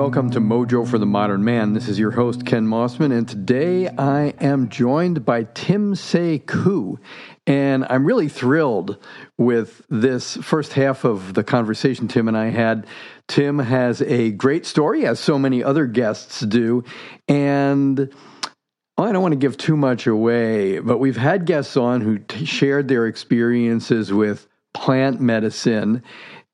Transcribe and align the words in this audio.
welcome 0.00 0.30
to 0.30 0.40
Mojo 0.40 0.88
for 0.88 0.96
the 0.96 1.04
Modern 1.04 1.44
Man. 1.44 1.74
This 1.74 1.86
is 1.86 1.98
your 1.98 2.12
host, 2.12 2.46
Ken 2.46 2.66
Mossman, 2.66 3.12
and 3.12 3.28
today 3.28 3.86
I 3.86 4.32
am 4.40 4.70
joined 4.70 5.26
by 5.26 5.42
Tim 5.42 5.92
Sekou. 5.92 6.96
And 7.46 7.84
I'm 7.90 8.06
really 8.06 8.30
thrilled 8.30 8.96
with 9.36 9.82
this 9.90 10.38
first 10.38 10.72
half 10.72 11.04
of 11.04 11.34
the 11.34 11.44
conversation 11.44 12.08
Tim 12.08 12.28
and 12.28 12.36
I 12.36 12.46
had. 12.46 12.86
Tim 13.28 13.58
has 13.58 14.00
a 14.00 14.30
great 14.30 14.64
story, 14.64 15.04
as 15.04 15.20
so 15.20 15.38
many 15.38 15.62
other 15.62 15.84
guests 15.86 16.40
do. 16.40 16.82
And 17.28 18.10
I 18.96 19.12
don't 19.12 19.20
want 19.20 19.32
to 19.32 19.38
give 19.38 19.58
too 19.58 19.76
much 19.76 20.06
away, 20.06 20.78
but 20.78 20.96
we've 20.96 21.18
had 21.18 21.44
guests 21.44 21.76
on 21.76 22.00
who 22.00 22.20
t- 22.20 22.46
shared 22.46 22.88
their 22.88 23.06
experiences 23.06 24.14
with 24.14 24.48
plant 24.72 25.20
medicine. 25.20 26.02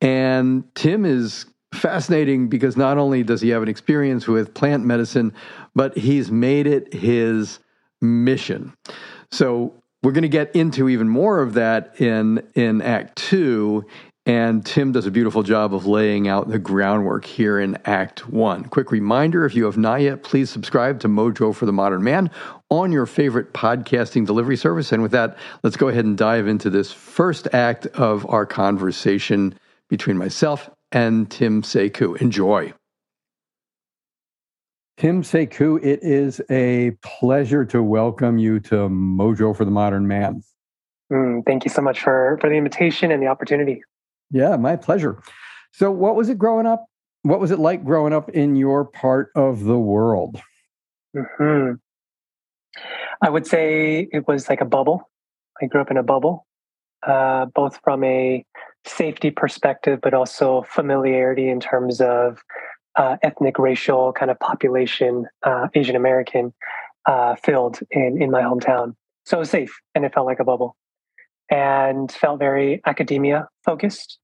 And 0.00 0.64
Tim 0.74 1.04
is 1.04 1.46
fascinating 1.76 2.48
because 2.48 2.76
not 2.76 2.98
only 2.98 3.22
does 3.22 3.40
he 3.40 3.50
have 3.50 3.62
an 3.62 3.68
experience 3.68 4.26
with 4.26 4.54
plant 4.54 4.84
medicine, 4.84 5.32
but 5.74 5.96
he's 5.96 6.30
made 6.30 6.66
it 6.66 6.92
his 6.92 7.58
mission. 8.00 8.74
So 9.30 9.74
we're 10.02 10.12
going 10.12 10.22
to 10.22 10.28
get 10.28 10.54
into 10.54 10.88
even 10.88 11.08
more 11.08 11.40
of 11.40 11.54
that 11.54 12.00
in 12.00 12.46
in 12.54 12.82
Act 12.82 13.16
Two. 13.16 13.84
And 14.28 14.66
Tim 14.66 14.90
does 14.90 15.06
a 15.06 15.12
beautiful 15.12 15.44
job 15.44 15.72
of 15.72 15.86
laying 15.86 16.26
out 16.26 16.48
the 16.48 16.58
groundwork 16.58 17.24
here 17.24 17.60
in 17.60 17.78
Act 17.84 18.28
One. 18.28 18.64
Quick 18.64 18.90
reminder 18.90 19.44
if 19.44 19.54
you 19.54 19.66
have 19.66 19.78
not 19.78 20.00
yet, 20.00 20.24
please 20.24 20.50
subscribe 20.50 20.98
to 21.00 21.08
Mojo 21.08 21.54
for 21.54 21.64
the 21.64 21.72
Modern 21.72 22.02
Man 22.02 22.30
on 22.68 22.90
your 22.90 23.06
favorite 23.06 23.52
podcasting 23.52 24.26
delivery 24.26 24.56
service. 24.56 24.90
And 24.90 25.00
with 25.00 25.12
that, 25.12 25.38
let's 25.62 25.76
go 25.76 25.86
ahead 25.86 26.04
and 26.04 26.18
dive 26.18 26.48
into 26.48 26.70
this 26.70 26.90
first 26.90 27.46
act 27.52 27.86
of 27.86 28.28
our 28.28 28.46
conversation 28.46 29.56
between 29.88 30.18
myself 30.18 30.70
and 30.96 31.30
Tim 31.30 31.60
Sekou. 31.60 32.18
Enjoy. 32.22 32.72
Tim 34.96 35.22
Sekou, 35.22 35.78
it 35.84 36.00
is 36.02 36.40
a 36.48 36.92
pleasure 37.02 37.66
to 37.66 37.82
welcome 37.82 38.38
you 38.38 38.60
to 38.60 38.88
Mojo 38.88 39.54
for 39.54 39.66
the 39.66 39.70
Modern 39.70 40.08
Man. 40.08 40.42
Mm, 41.12 41.44
thank 41.44 41.66
you 41.66 41.70
so 41.70 41.82
much 41.82 42.00
for, 42.00 42.38
for 42.40 42.48
the 42.48 42.56
invitation 42.56 43.12
and 43.12 43.22
the 43.22 43.26
opportunity. 43.26 43.82
Yeah, 44.30 44.56
my 44.56 44.76
pleasure. 44.76 45.22
So, 45.70 45.90
what 45.90 46.16
was 46.16 46.30
it 46.30 46.38
growing 46.38 46.66
up? 46.66 46.86
What 47.22 47.40
was 47.40 47.50
it 47.50 47.58
like 47.58 47.84
growing 47.84 48.14
up 48.14 48.30
in 48.30 48.56
your 48.56 48.86
part 48.86 49.32
of 49.36 49.64
the 49.64 49.78
world? 49.78 50.40
Mm-hmm. 51.14 51.74
I 53.20 53.28
would 53.28 53.46
say 53.46 54.08
it 54.10 54.26
was 54.26 54.48
like 54.48 54.62
a 54.62 54.64
bubble. 54.64 55.10
I 55.60 55.66
grew 55.66 55.82
up 55.82 55.90
in 55.90 55.98
a 55.98 56.02
bubble, 56.02 56.46
uh, 57.06 57.44
both 57.54 57.80
from 57.84 58.02
a 58.02 58.46
safety 58.86 59.30
perspective, 59.30 60.00
but 60.02 60.14
also 60.14 60.62
familiarity 60.62 61.48
in 61.48 61.60
terms 61.60 62.00
of 62.00 62.38
uh, 62.96 63.16
ethnic, 63.22 63.58
racial 63.58 64.12
kind 64.12 64.30
of 64.30 64.38
population, 64.40 65.26
uh, 65.42 65.68
Asian 65.74 65.96
American 65.96 66.52
uh, 67.06 67.34
filled 67.36 67.80
in, 67.90 68.20
in 68.20 68.30
my 68.30 68.42
hometown. 68.42 68.94
So 69.24 69.38
it 69.38 69.40
was 69.40 69.50
safe 69.50 69.78
and 69.94 70.04
it 70.04 70.14
felt 70.14 70.26
like 70.26 70.40
a 70.40 70.44
bubble 70.44 70.76
and 71.50 72.10
felt 72.10 72.38
very 72.38 72.80
academia 72.86 73.48
focused, 73.64 74.18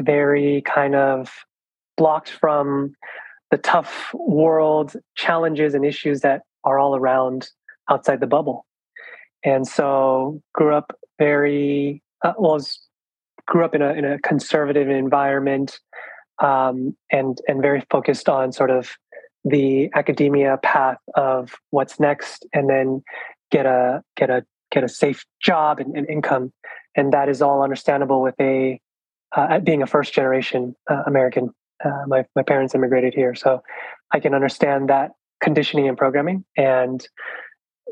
very 0.00 0.62
kind 0.62 0.94
of 0.94 1.32
blocked 1.96 2.30
from 2.30 2.94
the 3.50 3.58
tough 3.58 4.10
world 4.14 4.94
challenges 5.14 5.74
and 5.74 5.84
issues 5.84 6.20
that 6.20 6.42
are 6.64 6.78
all 6.78 6.96
around 6.96 7.48
outside 7.90 8.20
the 8.20 8.26
bubble. 8.26 8.66
And 9.44 9.66
so 9.66 10.42
grew 10.54 10.74
up 10.74 10.92
very, 11.18 12.02
uh, 12.24 12.32
was 12.36 12.80
grew 13.46 13.64
up 13.64 13.74
in 13.74 13.82
a, 13.82 13.92
in 13.92 14.04
a 14.04 14.18
conservative 14.20 14.88
environment 14.88 15.78
um, 16.42 16.96
and, 17.10 17.38
and 17.48 17.62
very 17.62 17.82
focused 17.90 18.28
on 18.28 18.52
sort 18.52 18.70
of 18.70 18.96
the 19.44 19.88
academia 19.94 20.58
path 20.62 20.98
of 21.14 21.54
what's 21.70 22.00
next 22.00 22.46
and 22.52 22.68
then 22.68 23.02
get 23.50 23.64
a, 23.64 24.02
get 24.16 24.28
a, 24.28 24.44
get 24.72 24.82
a 24.82 24.88
safe 24.88 25.24
job 25.40 25.78
and, 25.78 25.96
and 25.96 26.08
income. 26.10 26.52
And 26.96 27.12
that 27.12 27.28
is 27.28 27.40
all 27.40 27.62
understandable 27.62 28.20
with 28.20 28.34
a, 28.40 28.80
uh, 29.34 29.60
being 29.60 29.82
a 29.82 29.86
first 29.86 30.12
generation 30.12 30.74
uh, 30.90 31.02
American. 31.06 31.50
Uh, 31.84 32.02
my, 32.06 32.24
my 32.34 32.42
parents 32.42 32.74
immigrated 32.74 33.14
here. 33.14 33.34
So 33.34 33.62
I 34.12 34.18
can 34.18 34.34
understand 34.34 34.88
that 34.88 35.12
conditioning 35.40 35.88
and 35.88 35.96
programming. 35.96 36.44
And 36.56 37.06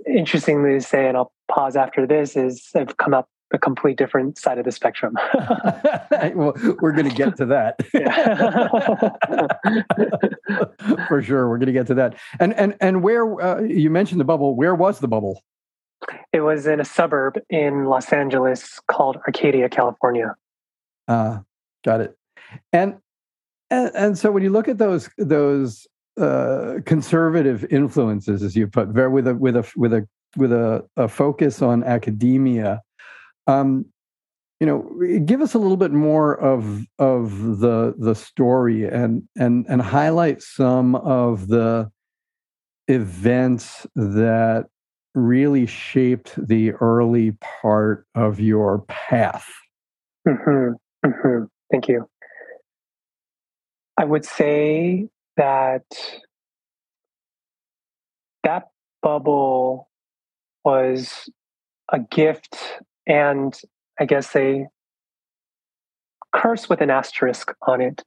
interestingly 0.06 0.72
to 0.72 0.81
say, 0.81 1.06
and 1.06 1.16
I'll 1.16 1.32
pause 1.48 1.76
after 1.76 2.06
this, 2.06 2.37
is 2.37 2.70
I've 2.75 2.97
come 2.97 3.14
up 3.14 3.28
a 3.54 3.59
complete 3.59 3.97
different 3.97 4.37
side 4.37 4.59
of 4.59 4.65
the 4.65 4.72
spectrum. 4.72 5.16
well, 6.34 6.53
we're 6.81 6.92
going 6.92 7.09
to 7.09 7.15
get 7.15 7.37
to 7.37 7.47
that. 7.47 7.81
For 11.09 11.22
sure, 11.22 11.48
we're 11.48 11.59
going 11.59 11.66
to 11.66 11.72
get 11.72 11.87
to 11.87 11.94
that. 11.94 12.16
And 12.41 12.53
and 12.54 12.76
and 12.81 13.03
where 13.03 13.41
uh, 13.41 13.62
you 13.62 13.88
mentioned 13.88 14.20
the 14.20 14.25
bubble, 14.25 14.54
where 14.54 14.75
was 14.75 14.98
the 14.98 15.09
bubble? 15.09 15.43
It 16.32 16.41
was 16.41 16.66
in 16.66 16.81
a 16.81 16.84
suburb 16.84 17.41
in 17.48 17.87
Los 17.87 18.12
Angeles 18.12 18.81
called 18.91 19.16
Arcadia, 19.26 19.70
California. 19.70 20.34
Uh, 21.09 21.38
got 21.84 22.00
it. 22.00 22.16
And 22.72 22.97
and, 23.70 23.91
and 23.94 24.19
so 24.19 24.31
when 24.31 24.43
you 24.43 24.50
look 24.50 24.69
at 24.69 24.78
those 24.78 25.09
those 25.16 25.87
uh, 26.20 26.75
conservative 26.84 27.64
influences, 27.70 28.43
as 28.43 28.56
you 28.56 28.66
put, 28.66 28.88
very 28.88 29.09
with 29.09 29.28
a 29.28 29.34
with 29.34 29.56
a 29.56 29.72
with 29.76 29.94
a 29.94 30.06
with 30.37 30.53
a, 30.53 30.84
a 30.97 31.09
focus 31.09 31.62
on 31.62 31.84
academia. 31.84 32.82
Um, 33.47 33.87
you 34.60 34.66
know, 34.66 35.21
give 35.25 35.41
us 35.41 35.55
a 35.55 35.59
little 35.59 35.77
bit 35.77 35.93
more 35.93 36.41
of 36.41 36.87
of 36.99 37.59
the 37.59 37.94
the 37.99 38.15
story 38.15 38.87
and 38.87 39.22
and 39.37 39.66
and 39.69 39.82
highlight 39.82 40.43
some 40.43 40.94
of 40.94 41.49
the 41.49 41.91
events 42.88 43.87
that 43.94 44.66
really 45.15 45.66
shaped 45.66 46.34
the 46.37 46.72
early 46.72 47.32
part 47.62 48.06
of 48.15 48.41
your 48.41 48.81
path. 48.88 49.49
Mm-hmm. 50.26 50.75
Mm-hmm. 51.06 51.44
Thank 51.71 51.88
you. 51.88 52.09
I 53.99 54.05
would 54.05 54.25
say 54.25 55.09
that 55.37 55.84
that 58.43 58.69
bubble 59.03 59.88
was 60.65 61.28
a 61.93 61.99
gift 62.00 62.56
and 63.06 63.59
I 63.98 64.04
guess 64.04 64.34
a 64.34 64.66
curse 66.34 66.69
with 66.69 66.81
an 66.81 66.91
asterisk 66.91 67.54
on 67.66 67.81
it, 67.81 68.03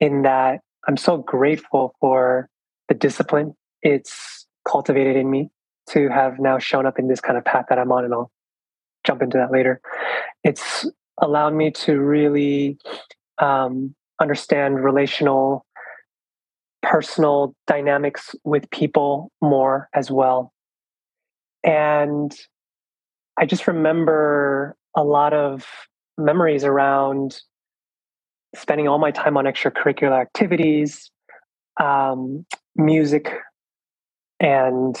in 0.00 0.22
that 0.22 0.60
I'm 0.86 0.96
so 0.96 1.18
grateful 1.18 1.94
for 2.00 2.48
the 2.88 2.94
discipline 2.94 3.54
it's 3.82 4.46
cultivated 4.66 5.16
in 5.16 5.30
me 5.30 5.50
to 5.90 6.08
have 6.08 6.38
now 6.38 6.58
shown 6.58 6.86
up 6.86 6.98
in 6.98 7.08
this 7.08 7.20
kind 7.20 7.38
of 7.38 7.44
path 7.44 7.66
that 7.68 7.78
I'm 7.78 7.92
on, 7.92 8.04
and 8.04 8.12
I'll 8.12 8.30
jump 9.04 9.22
into 9.22 9.38
that 9.38 9.50
later. 9.50 9.80
It's 10.44 10.86
allowed 11.20 11.54
me 11.54 11.70
to 11.70 11.98
really 12.00 12.78
um, 13.38 13.94
understand 14.20 14.82
relational, 14.84 15.64
personal 16.82 17.54
dynamics 17.66 18.34
with 18.44 18.68
people 18.70 19.30
more 19.40 19.88
as 19.94 20.10
well. 20.10 20.52
And 21.64 22.36
I 23.38 23.46
just 23.46 23.68
remember 23.68 24.76
a 24.96 25.04
lot 25.04 25.32
of 25.32 25.64
memories 26.16 26.64
around 26.64 27.40
spending 28.56 28.88
all 28.88 28.98
my 28.98 29.12
time 29.12 29.36
on 29.36 29.44
extracurricular 29.44 30.20
activities, 30.20 31.10
um, 31.80 32.44
music, 32.74 33.32
and 34.40 35.00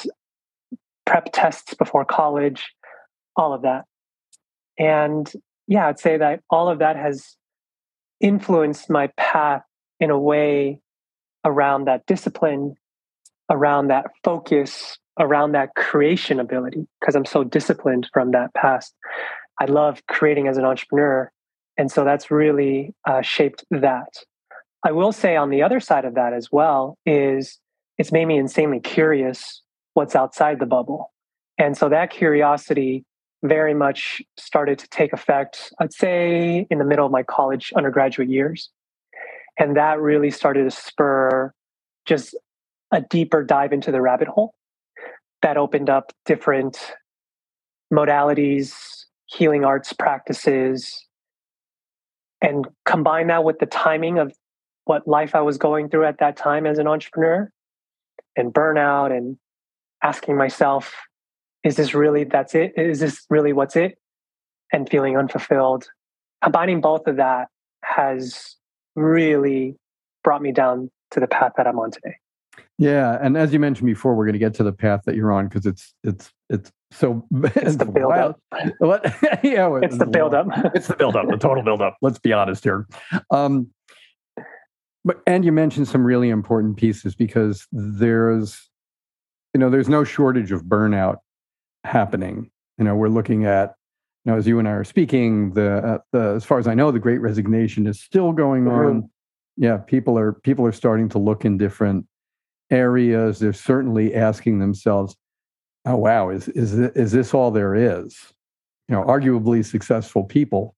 prep 1.04 1.30
tests 1.32 1.74
before 1.74 2.04
college, 2.04 2.72
all 3.36 3.52
of 3.52 3.62
that. 3.62 3.84
And 4.78 5.30
yeah, 5.66 5.88
I'd 5.88 5.98
say 5.98 6.18
that 6.18 6.40
all 6.48 6.68
of 6.68 6.78
that 6.78 6.94
has 6.96 7.36
influenced 8.20 8.88
my 8.88 9.08
path 9.16 9.62
in 9.98 10.10
a 10.10 10.18
way 10.18 10.78
around 11.44 11.86
that 11.86 12.06
discipline, 12.06 12.74
around 13.50 13.88
that 13.88 14.06
focus, 14.22 14.98
around 15.18 15.52
that 15.52 15.74
creation 15.74 16.40
ability, 16.40 16.86
because 17.00 17.14
I'm 17.14 17.24
so 17.24 17.44
disciplined 17.44 18.08
from 18.12 18.30
that 18.32 18.54
past. 18.54 18.94
I 19.60 19.64
love 19.64 20.00
creating 20.06 20.48
as 20.48 20.56
an 20.56 20.64
entrepreneur. 20.64 21.30
And 21.76 21.90
so 21.90 22.04
that's 22.04 22.30
really 22.30 22.94
uh, 23.08 23.22
shaped 23.22 23.64
that. 23.70 24.24
I 24.84 24.92
will 24.92 25.12
say 25.12 25.36
on 25.36 25.50
the 25.50 25.62
other 25.62 25.80
side 25.80 26.04
of 26.04 26.14
that 26.14 26.32
as 26.32 26.50
well 26.52 26.96
is 27.04 27.58
it's 27.98 28.12
made 28.12 28.26
me 28.26 28.38
insanely 28.38 28.80
curious 28.80 29.62
what's 29.94 30.14
outside 30.14 30.60
the 30.60 30.66
bubble. 30.66 31.12
And 31.58 31.76
so 31.76 31.88
that 31.88 32.10
curiosity 32.10 33.04
very 33.42 33.74
much 33.74 34.22
started 34.36 34.78
to 34.78 34.88
take 34.88 35.12
effect, 35.12 35.72
I'd 35.80 35.92
say, 35.92 36.66
in 36.70 36.78
the 36.78 36.84
middle 36.84 37.06
of 37.06 37.12
my 37.12 37.24
college 37.24 37.72
undergraduate 37.76 38.28
years. 38.28 38.70
And 39.58 39.76
that 39.76 40.00
really 40.00 40.30
started 40.30 40.64
to 40.64 40.70
spur 40.70 41.52
just 42.06 42.36
a 42.92 43.00
deeper 43.00 43.42
dive 43.42 43.72
into 43.72 43.90
the 43.90 44.00
rabbit 44.00 44.28
hole 44.28 44.54
that 45.42 45.56
opened 45.56 45.90
up 45.90 46.12
different 46.24 46.78
modalities, 47.92 48.74
healing 49.26 49.64
arts 49.64 49.92
practices, 49.92 51.06
and 52.40 52.66
combine 52.84 53.28
that 53.28 53.44
with 53.44 53.58
the 53.58 53.66
timing 53.66 54.18
of 54.18 54.32
what 54.84 55.06
life 55.06 55.34
I 55.34 55.40
was 55.42 55.58
going 55.58 55.88
through 55.88 56.06
at 56.06 56.18
that 56.18 56.36
time 56.36 56.66
as 56.66 56.78
an 56.78 56.86
entrepreneur 56.86 57.50
and 58.36 58.52
burnout 58.52 59.14
and 59.14 59.36
asking 60.02 60.36
myself, 60.36 60.94
is 61.64 61.76
this 61.76 61.94
really 61.94 62.24
that's 62.24 62.54
it? 62.54 62.72
Is 62.76 63.00
this 63.00 63.24
really 63.28 63.52
what's 63.52 63.76
it? 63.76 63.98
And 64.72 64.88
feeling 64.88 65.16
unfulfilled. 65.16 65.88
Combining 66.42 66.80
both 66.80 67.06
of 67.06 67.16
that 67.16 67.48
has 67.82 68.56
really 68.94 69.76
brought 70.22 70.42
me 70.42 70.52
down 70.52 70.90
to 71.10 71.20
the 71.20 71.26
path 71.26 71.52
that 71.56 71.66
I'm 71.66 71.78
on 71.78 71.90
today. 71.90 72.16
Yeah, 72.78 73.18
and 73.20 73.36
as 73.36 73.52
you 73.52 73.58
mentioned 73.58 73.86
before, 73.86 74.14
we're 74.14 74.24
going 74.24 74.34
to 74.34 74.38
get 74.38 74.54
to 74.54 74.62
the 74.62 74.72
path 74.72 75.02
that 75.06 75.16
you're 75.16 75.32
on 75.32 75.48
because 75.48 75.66
it's 75.66 75.94
it's 76.04 76.32
it's 76.48 76.72
so 76.92 77.26
it's 77.32 77.76
the 77.76 77.84
build 77.84 78.12
up. 78.12 78.40
What? 78.78 79.04
yeah, 79.42 79.78
it's 79.82 79.98
the 79.98 80.06
build 80.06 80.34
up. 80.34 80.46
it's 80.74 80.86
the 80.86 80.96
build 80.96 81.16
up, 81.16 81.28
the 81.28 81.36
total 81.36 81.62
build 81.62 81.82
up. 81.82 81.96
Let's 82.02 82.18
be 82.18 82.32
honest 82.32 82.64
here. 82.64 82.86
Um, 83.30 83.68
but 85.04 85.20
and 85.26 85.44
you 85.44 85.52
mentioned 85.52 85.88
some 85.88 86.04
really 86.04 86.28
important 86.28 86.76
pieces 86.76 87.14
because 87.14 87.66
there's, 87.72 88.68
you 89.54 89.60
know, 89.60 89.70
there's 89.70 89.88
no 89.88 90.04
shortage 90.04 90.52
of 90.52 90.64
burnout 90.64 91.16
happening. 91.84 92.50
You 92.78 92.84
know, 92.84 92.94
we're 92.94 93.08
looking 93.08 93.44
at, 93.44 93.74
you 94.24 94.32
know, 94.32 94.38
as 94.38 94.46
you 94.46 94.58
and 94.58 94.68
I 94.68 94.72
are 94.72 94.84
speaking, 94.84 95.54
the 95.54 95.78
uh, 95.78 95.98
the 96.12 96.34
as 96.36 96.44
far 96.44 96.58
as 96.58 96.68
I 96.68 96.74
know, 96.74 96.90
the 96.90 96.98
Great 96.98 97.18
Resignation 97.18 97.86
is 97.86 98.00
still 98.00 98.32
going 98.32 98.64
mm-hmm. 98.64 98.86
on. 98.86 99.10
Yeah, 99.56 99.78
people 99.78 100.18
are 100.18 100.32
people 100.32 100.64
are 100.66 100.72
starting 100.72 101.08
to 101.10 101.18
look 101.18 101.44
in 101.44 101.58
different 101.58 102.06
areas. 102.70 103.38
They're 103.38 103.52
certainly 103.52 104.14
asking 104.14 104.58
themselves, 104.58 105.16
"Oh, 105.84 105.96
wow, 105.96 106.30
is 106.30 106.48
is 106.48 106.76
this, 106.76 106.92
is 106.94 107.12
this 107.12 107.34
all 107.34 107.50
there 107.50 107.74
is?" 107.74 108.16
You 108.88 108.96
know, 108.96 109.04
arguably 109.04 109.64
successful 109.64 110.24
people 110.24 110.74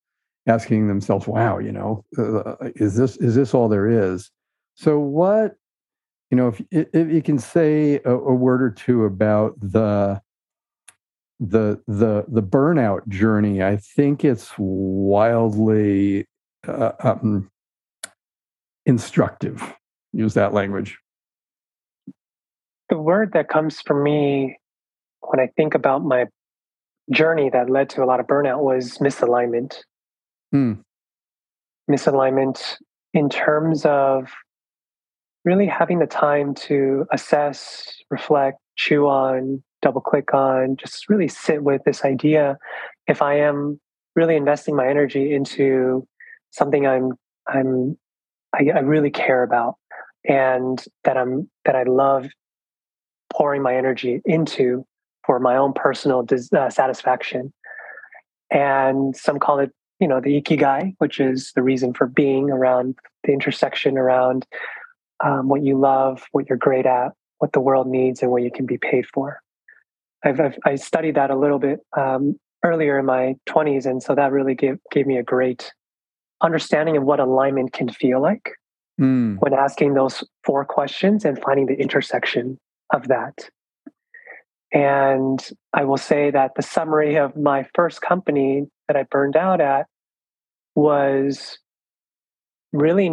asking 0.47 0.89
themselves, 0.89 1.27
"Wow, 1.27 1.59
you 1.59 1.73
know, 1.73 2.05
uh, 2.19 2.57
is 2.77 2.97
this 2.97 3.17
is 3.19 3.35
this 3.35 3.55
all 3.55 3.69
there 3.69 3.89
is?" 3.89 4.31
So, 4.75 4.99
what 4.99 5.57
you 6.31 6.37
know, 6.37 6.49
if 6.49 6.63
if 6.71 7.11
you 7.11 7.23
can 7.23 7.39
say 7.39 8.01
a, 8.05 8.13
a 8.13 8.35
word 8.35 8.63
or 8.63 8.71
two 8.71 9.05
about 9.05 9.59
the 9.61 10.21
the 11.41 11.81
the 11.89 12.25
the 12.29 12.43
burnout 12.43 13.09
journey, 13.09 13.63
I 13.63 13.77
think 13.77 14.25
it's 14.25 14.53
wildly 14.59 16.27
uh, 16.69 16.93
um, 17.01 17.51
instructive. 18.87 19.63
Use 20.13 20.35
that 20.35 20.53
language. 20.53 20.99
The 22.91 22.99
word 22.99 23.33
that 23.35 23.49
comes 23.49 23.81
for 23.81 24.01
me 24.01 24.59
when 25.21 25.41
I 25.41 25.49
think 25.57 25.75
about 25.75 26.05
my 26.05 26.27
journey 27.13 27.51
that 27.51 27.71
led 27.71 27.89
to 27.91 28.03
a 28.03 28.07
lot 28.07 28.21
of 28.21 28.27
burnout 28.27 28.63
was 28.63 28.99
misalignment. 28.99 29.77
Hmm. 30.51 30.75
Misalignment 31.91 32.77
in 33.15 33.29
terms 33.29 33.85
of 33.85 34.33
really 35.45 35.67
having 35.67 35.99
the 35.99 36.07
time 36.07 36.55
to 36.55 37.07
assess, 37.13 37.85
reflect, 38.11 38.59
chew 38.77 39.07
on, 39.07 39.63
double 39.83 40.01
click 40.01 40.35
on, 40.35 40.77
just 40.77 41.09
really 41.09 41.29
sit 41.29 41.63
with 41.63 41.83
this 41.85 42.05
idea. 42.05 42.59
If 43.07 43.23
I 43.23 43.39
am 43.39 43.81
really 44.17 44.37
investing 44.37 44.77
my 44.77 44.89
energy 44.89 45.33
into 45.33 46.07
something 46.51 46.87
I'm 46.87 47.13
I'm 47.49 47.97
I, 48.53 48.67
I 48.75 48.81
really 48.81 49.11
care 49.11 49.43
about 49.43 49.77
and 50.25 50.85
that 51.05 51.17
I'm 51.17 51.49
that 51.65 51.77
I 51.77 51.85
love 51.85 52.27
pouring 53.41 53.63
my 53.63 53.75
energy 53.75 54.21
into 54.27 54.85
for 55.25 55.41
my 55.41 55.57
own 55.57 55.73
personal 55.73 56.27
uh, 56.55 56.69
satisfaction. 56.69 57.55
And 58.51 59.17
some 59.17 59.39
call 59.39 59.61
it 59.61 59.71
you 59.99 60.09
know 60.09 60.21
the 60.21 60.41
ikigai 60.41 60.95
which 60.99 61.21
is 61.21 61.53
the 61.55 61.63
reason 61.63 61.93
for 61.93 62.07
being 62.07 62.51
around 62.51 62.97
the 63.25 63.33
intersection 63.33 63.97
around 63.97 64.47
um, 65.23 65.49
what 65.49 65.63
you 65.63 65.79
love 65.79 66.25
what 66.33 66.49
you're 66.49 66.59
great 66.59 66.87
at 66.87 67.13
what 67.39 67.53
the 67.53 67.61
world 67.61 67.87
needs 67.87 68.23
and 68.23 68.31
what 68.31 68.43
you 68.43 68.51
can 68.51 68.65
be 68.65 68.79
paid 68.79 69.07
for 69.07 69.41
i've, 70.25 70.41
I've 70.41 70.59
i 70.65 70.75
studied 70.77 71.17
that 71.17 71.31
a 71.31 71.37
little 71.37 71.59
bit 71.59 71.81
um, 71.97 72.39
earlier 72.65 72.99
in 72.99 73.05
my 73.05 73.37
20s 73.47 73.85
and 73.85 74.03
so 74.03 74.15
that 74.15 74.33
really 74.33 74.55
gave, 74.55 74.79
gave 74.91 75.07
me 75.07 75.19
a 75.19 75.23
great 75.23 75.71
understanding 76.41 76.97
of 76.97 77.03
what 77.03 77.21
alignment 77.21 77.75
can 77.75 77.91
feel 77.91 78.23
like 78.23 78.53
mm. 78.99 79.37
when 79.41 79.53
asking 79.53 79.93
those 79.93 80.25
four 80.45 80.65
questions 80.65 81.27
and 81.27 81.39
finding 81.43 81.67
the 81.67 81.75
intersection 81.75 82.59
of 82.93 83.09
that 83.09 83.51
and 84.73 85.45
I 85.73 85.85
will 85.85 85.97
say 85.97 86.31
that 86.31 86.53
the 86.55 86.63
summary 86.63 87.17
of 87.17 87.37
my 87.37 87.67
first 87.75 88.01
company 88.01 88.67
that 88.87 88.97
I 88.97 89.03
burned 89.05 89.37
out 89.37 89.61
at 89.61 89.87
was 90.75 91.59
really 92.73 93.11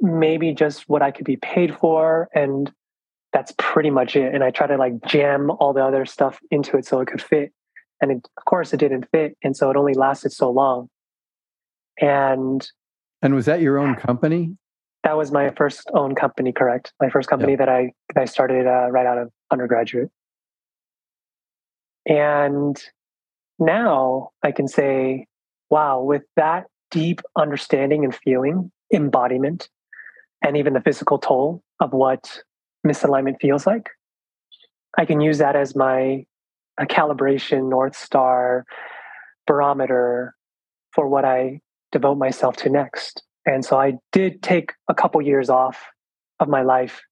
maybe 0.00 0.54
just 0.54 0.88
what 0.88 1.02
I 1.02 1.10
could 1.10 1.26
be 1.26 1.36
paid 1.36 1.76
for. 1.76 2.28
And 2.34 2.72
that's 3.32 3.52
pretty 3.58 3.90
much 3.90 4.16
it. 4.16 4.34
And 4.34 4.42
I 4.42 4.50
try 4.50 4.66
to 4.66 4.76
like 4.76 5.04
jam 5.04 5.50
all 5.50 5.74
the 5.74 5.84
other 5.84 6.06
stuff 6.06 6.38
into 6.50 6.78
it 6.78 6.86
so 6.86 7.00
it 7.00 7.08
could 7.08 7.22
fit. 7.22 7.52
And 8.00 8.10
it, 8.10 8.28
of 8.36 8.44
course, 8.46 8.72
it 8.72 8.78
didn't 8.78 9.06
fit. 9.12 9.36
And 9.42 9.56
so 9.56 9.70
it 9.70 9.76
only 9.76 9.94
lasted 9.94 10.32
so 10.32 10.50
long. 10.50 10.88
And 12.00 12.66
and 13.20 13.34
was 13.34 13.46
that 13.46 13.60
your 13.60 13.78
own 13.78 13.94
company? 13.96 14.56
That 15.04 15.16
was 15.16 15.30
my 15.30 15.50
first 15.50 15.90
own 15.92 16.14
company, 16.14 16.52
correct? 16.52 16.92
My 17.00 17.10
first 17.10 17.28
company 17.28 17.52
yeah. 17.52 17.58
that 17.58 17.68
I 17.68 17.92
that 18.14 18.22
I 18.22 18.24
started 18.24 18.66
uh, 18.66 18.90
right 18.90 19.06
out 19.06 19.18
of 19.18 19.30
undergraduate. 19.50 20.10
And 22.06 22.82
now 23.58 24.30
I 24.42 24.50
can 24.50 24.66
say, 24.66 25.26
wow, 25.70 26.02
with 26.02 26.22
that 26.36 26.64
deep 26.90 27.20
understanding 27.36 28.04
and 28.04 28.14
feeling, 28.14 28.70
embodiment, 28.92 29.68
and 30.42 30.56
even 30.56 30.72
the 30.72 30.80
physical 30.80 31.18
toll 31.18 31.62
of 31.80 31.92
what 31.92 32.40
misalignment 32.86 33.40
feels 33.40 33.66
like, 33.66 33.90
I 34.98 35.04
can 35.04 35.20
use 35.20 35.38
that 35.38 35.56
as 35.56 35.76
my 35.76 36.24
a 36.78 36.86
calibration, 36.86 37.68
North 37.68 37.96
Star, 37.96 38.64
barometer 39.46 40.34
for 40.92 41.08
what 41.08 41.24
I 41.24 41.60
devote 41.92 42.16
myself 42.16 42.56
to 42.56 42.70
next. 42.70 43.22
And 43.46 43.64
so 43.64 43.78
I 43.78 43.94
did 44.12 44.42
take 44.42 44.72
a 44.88 44.94
couple 44.94 45.20
years 45.22 45.50
off 45.50 45.84
of 46.40 46.48
my 46.48 46.62
life 46.62 47.02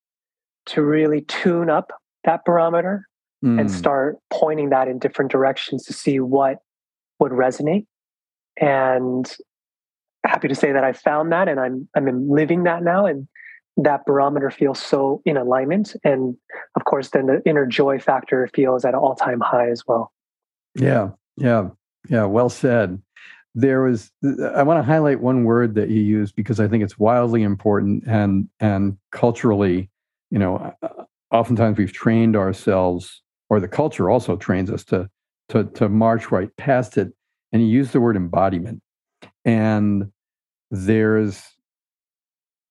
to 0.66 0.82
really 0.82 1.22
tune 1.22 1.68
up 1.68 1.92
that 2.24 2.44
barometer 2.44 3.06
mm. 3.44 3.60
and 3.60 3.70
start 3.70 4.16
pointing 4.30 4.70
that 4.70 4.88
in 4.88 4.98
different 4.98 5.30
directions 5.30 5.84
to 5.84 5.92
see 5.92 6.20
what 6.20 6.58
would 7.18 7.32
resonate. 7.32 7.86
And 8.60 9.30
happy 10.24 10.48
to 10.48 10.54
say 10.54 10.72
that 10.72 10.84
I 10.84 10.92
found 10.92 11.32
that 11.32 11.48
and 11.48 11.58
I'm 11.58 11.88
I'm 11.96 12.28
living 12.30 12.64
that 12.64 12.82
now 12.82 13.06
and 13.06 13.26
that 13.78 14.04
barometer 14.04 14.50
feels 14.50 14.78
so 14.78 15.22
in 15.24 15.36
alignment. 15.36 15.96
And 16.04 16.36
of 16.76 16.84
course, 16.84 17.08
then 17.10 17.26
the 17.26 17.42
inner 17.46 17.66
joy 17.66 17.98
factor 17.98 18.48
feels 18.54 18.84
at 18.84 18.94
an 18.94 19.00
all-time 19.00 19.40
high 19.40 19.70
as 19.70 19.82
well. 19.86 20.12
Yeah, 20.74 21.10
yeah, 21.36 21.70
yeah. 22.08 22.24
Well 22.24 22.50
said. 22.50 23.00
There 23.54 23.82
was 23.82 24.10
I 24.24 24.62
want 24.62 24.78
to 24.78 24.82
highlight 24.82 25.20
one 25.20 25.44
word 25.44 25.74
that 25.74 25.90
you 25.90 26.00
used 26.00 26.34
because 26.34 26.58
I 26.58 26.68
think 26.68 26.82
it's 26.82 26.98
wildly 26.98 27.42
important 27.42 28.04
and 28.06 28.48
and 28.60 28.96
culturally, 29.10 29.90
you 30.30 30.38
know, 30.38 30.74
oftentimes 31.30 31.78
we've 31.78 31.92
trained 31.92 32.36
ourselves 32.36 33.22
or 33.50 33.60
the 33.60 33.68
culture 33.68 34.08
also 34.08 34.36
trains 34.36 34.70
us 34.70 34.84
to 34.84 35.08
to 35.50 35.64
to 35.64 35.88
march 35.88 36.30
right 36.30 36.54
past 36.56 36.96
it. 36.96 37.12
And 37.52 37.60
you 37.60 37.68
use 37.68 37.90
the 37.90 38.00
word 38.00 38.16
embodiment, 38.16 38.80
and 39.44 40.10
there's 40.70 41.44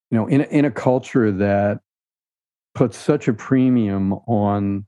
you 0.10 0.18
know 0.18 0.26
in 0.26 0.42
in 0.42 0.66
a 0.66 0.72
culture 0.72 1.32
that 1.32 1.82
puts 2.74 2.98
such 2.98 3.28
a 3.28 3.34
premium 3.34 4.14
on 4.14 4.88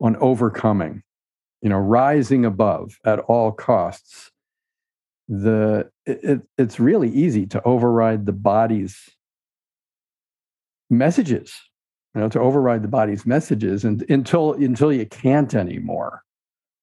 on 0.00 0.16
overcoming, 0.16 1.02
you 1.62 1.68
know, 1.68 1.78
rising 1.78 2.44
above 2.44 2.98
at 3.04 3.18
all 3.20 3.52
costs. 3.52 4.30
The 5.28 5.90
it, 6.06 6.42
it's 6.56 6.80
really 6.80 7.10
easy 7.10 7.46
to 7.46 7.62
override 7.64 8.26
the 8.26 8.32
body's 8.32 8.98
messages 10.88 11.54
you 12.14 12.24
know, 12.24 12.28
to 12.30 12.40
override 12.40 12.82
the 12.82 12.88
body's 12.88 13.26
messages 13.26 13.84
and 13.84 14.04
until 14.10 14.54
until 14.54 14.92
you 14.92 15.06
can't 15.06 15.54
anymore, 15.54 16.22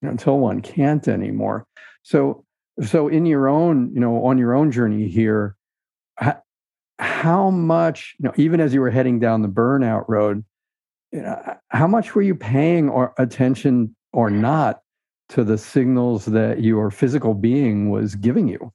you 0.01 0.07
know, 0.07 0.11
until 0.11 0.39
one 0.39 0.61
can't 0.61 1.07
anymore. 1.07 1.65
So 2.03 2.45
so 2.83 3.07
in 3.07 3.25
your 3.25 3.49
own, 3.49 3.91
you 3.93 3.99
know, 3.99 4.25
on 4.25 4.37
your 4.37 4.53
own 4.53 4.71
journey 4.71 5.07
here, 5.09 5.55
how, 6.15 6.41
how 6.99 7.49
much, 7.49 8.15
you 8.19 8.25
know, 8.25 8.33
even 8.37 8.59
as 8.59 8.73
you 8.73 8.81
were 8.81 8.91
heading 8.91 9.19
down 9.19 9.41
the 9.41 9.47
burnout 9.47 10.05
road, 10.07 10.45
you 11.11 11.21
know, 11.21 11.57
how 11.69 11.87
much 11.87 12.15
were 12.15 12.21
you 12.21 12.35
paying 12.35 12.87
or 12.89 13.13
attention 13.17 13.95
or 14.13 14.29
not 14.29 14.81
to 15.29 15.43
the 15.43 15.57
signals 15.57 16.25
that 16.25 16.63
your 16.63 16.91
physical 16.91 17.33
being 17.33 17.89
was 17.89 18.15
giving 18.15 18.47
you? 18.47 18.71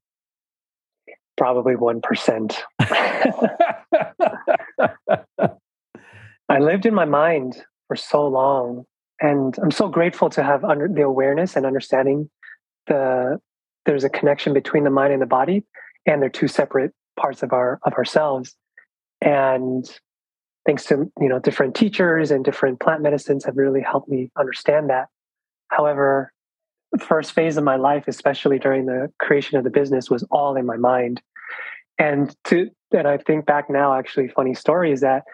Probably 1.37 1.75
1%. 1.75 2.57
I 6.49 6.59
lived 6.59 6.87
in 6.87 6.95
my 6.95 7.05
mind 7.05 7.63
for 7.87 7.97
so 7.97 8.27
long, 8.27 8.85
and 9.21 9.57
I'm 9.63 9.71
so 9.71 9.89
grateful 9.89 10.31
to 10.31 10.43
have 10.43 10.65
under 10.65 10.89
the 10.89 11.03
awareness 11.03 11.57
and 11.57 11.65
understanding 11.65 12.29
the 12.87 13.39
there's 13.87 14.05
a 14.05 14.11
connection 14.11 14.53
between 14.53 14.85
the 14.85 14.91
mind 14.91 15.13
and 15.13 15.23
the 15.23 15.27
body, 15.27 15.65
and 16.07 16.21
they're 16.21 16.29
two 16.29 16.49
separate 16.49 16.93
parts 17.17 17.43
of 17.43 17.53
our 17.53 17.79
of 17.85 17.95
ourselves. 17.95 18.57
And 19.21 19.85
thanks 20.67 20.85
to 20.87 21.11
you 21.21 21.29
know 21.29 21.39
different 21.39 21.77
teachers 21.77 22.31
and 22.31 22.45
different 22.45 22.81
plant 22.81 23.03
medicines 23.03 23.45
have 23.45 23.57
really 23.57 23.83
helped 23.83 24.09
me 24.09 24.31
understand 24.39 24.91
that. 24.91 25.09
However, 25.69 26.33
first 26.99 27.33
phase 27.33 27.57
of 27.57 27.65
my 27.65 27.77
life, 27.77 28.05
especially 28.09 28.59
during 28.59 28.87
the 28.87 29.13
creation 29.19 29.59
of 29.59 29.65
the 29.65 29.71
business, 29.71 30.11
was 30.11 30.25
all 30.31 30.57
in 30.57 30.67
my 30.67 30.77
mind. 30.77 31.23
And 31.99 32.35
to 32.45 32.71
and 32.93 33.07
I 33.07 33.19
think 33.19 33.47
back 33.47 33.71
now, 33.71 33.95
actually, 33.95 34.29
funny 34.29 34.55
story 34.55 34.93
is 34.93 35.01
that 35.01 35.25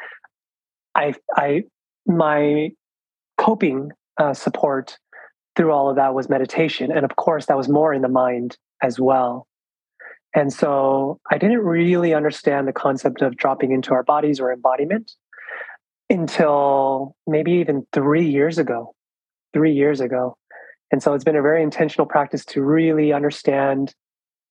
I 0.95 1.15
I 1.35 1.65
my 2.07 2.71
coping 3.39 3.91
uh, 4.19 4.35
support 4.35 4.99
through 5.55 5.73
all 5.73 5.89
of 5.89 5.97
that 5.97 6.15
was 6.15 6.29
meditation, 6.29 6.91
and 6.91 7.05
of 7.05 7.17
course, 7.17 7.47
that 7.47 7.57
was 7.57 7.69
more 7.69 7.95
in 7.95 8.03
the 8.03 8.09
mind 8.09 8.59
as 8.83 9.01
well. 9.01 9.47
And 10.35 10.53
so 10.53 11.19
I 11.31 11.39
didn't 11.39 11.61
really 11.61 12.13
understand 12.13 12.69
the 12.69 12.73
concept 12.73 13.23
of 13.23 13.37
dropping 13.37 13.73
into 13.73 13.95
our 13.95 14.03
bodies 14.03 14.39
or 14.39 14.53
embodiment 14.53 15.13
until 16.11 17.17
maybe 17.27 17.53
even 17.53 17.87
three 17.93 18.27
years 18.29 18.59
ago. 18.59 18.95
Three 19.55 19.73
years 19.73 20.01
ago. 20.01 20.37
And 20.93 21.03
so 21.03 21.15
it's 21.15 21.25
been 21.25 21.37
a 21.37 21.43
very 21.43 21.63
intentional 21.63 22.07
practice 22.07 22.45
to 22.47 22.63
really 22.63 23.13
understand 23.13 23.95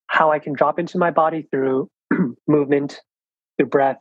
how 0.08 0.32
I 0.32 0.40
can 0.40 0.54
drop 0.54 0.80
into 0.80 0.98
my 0.98 1.12
body 1.12 1.48
through 1.52 1.90
movement, 2.48 3.00
through 3.58 3.68
breath, 3.68 4.00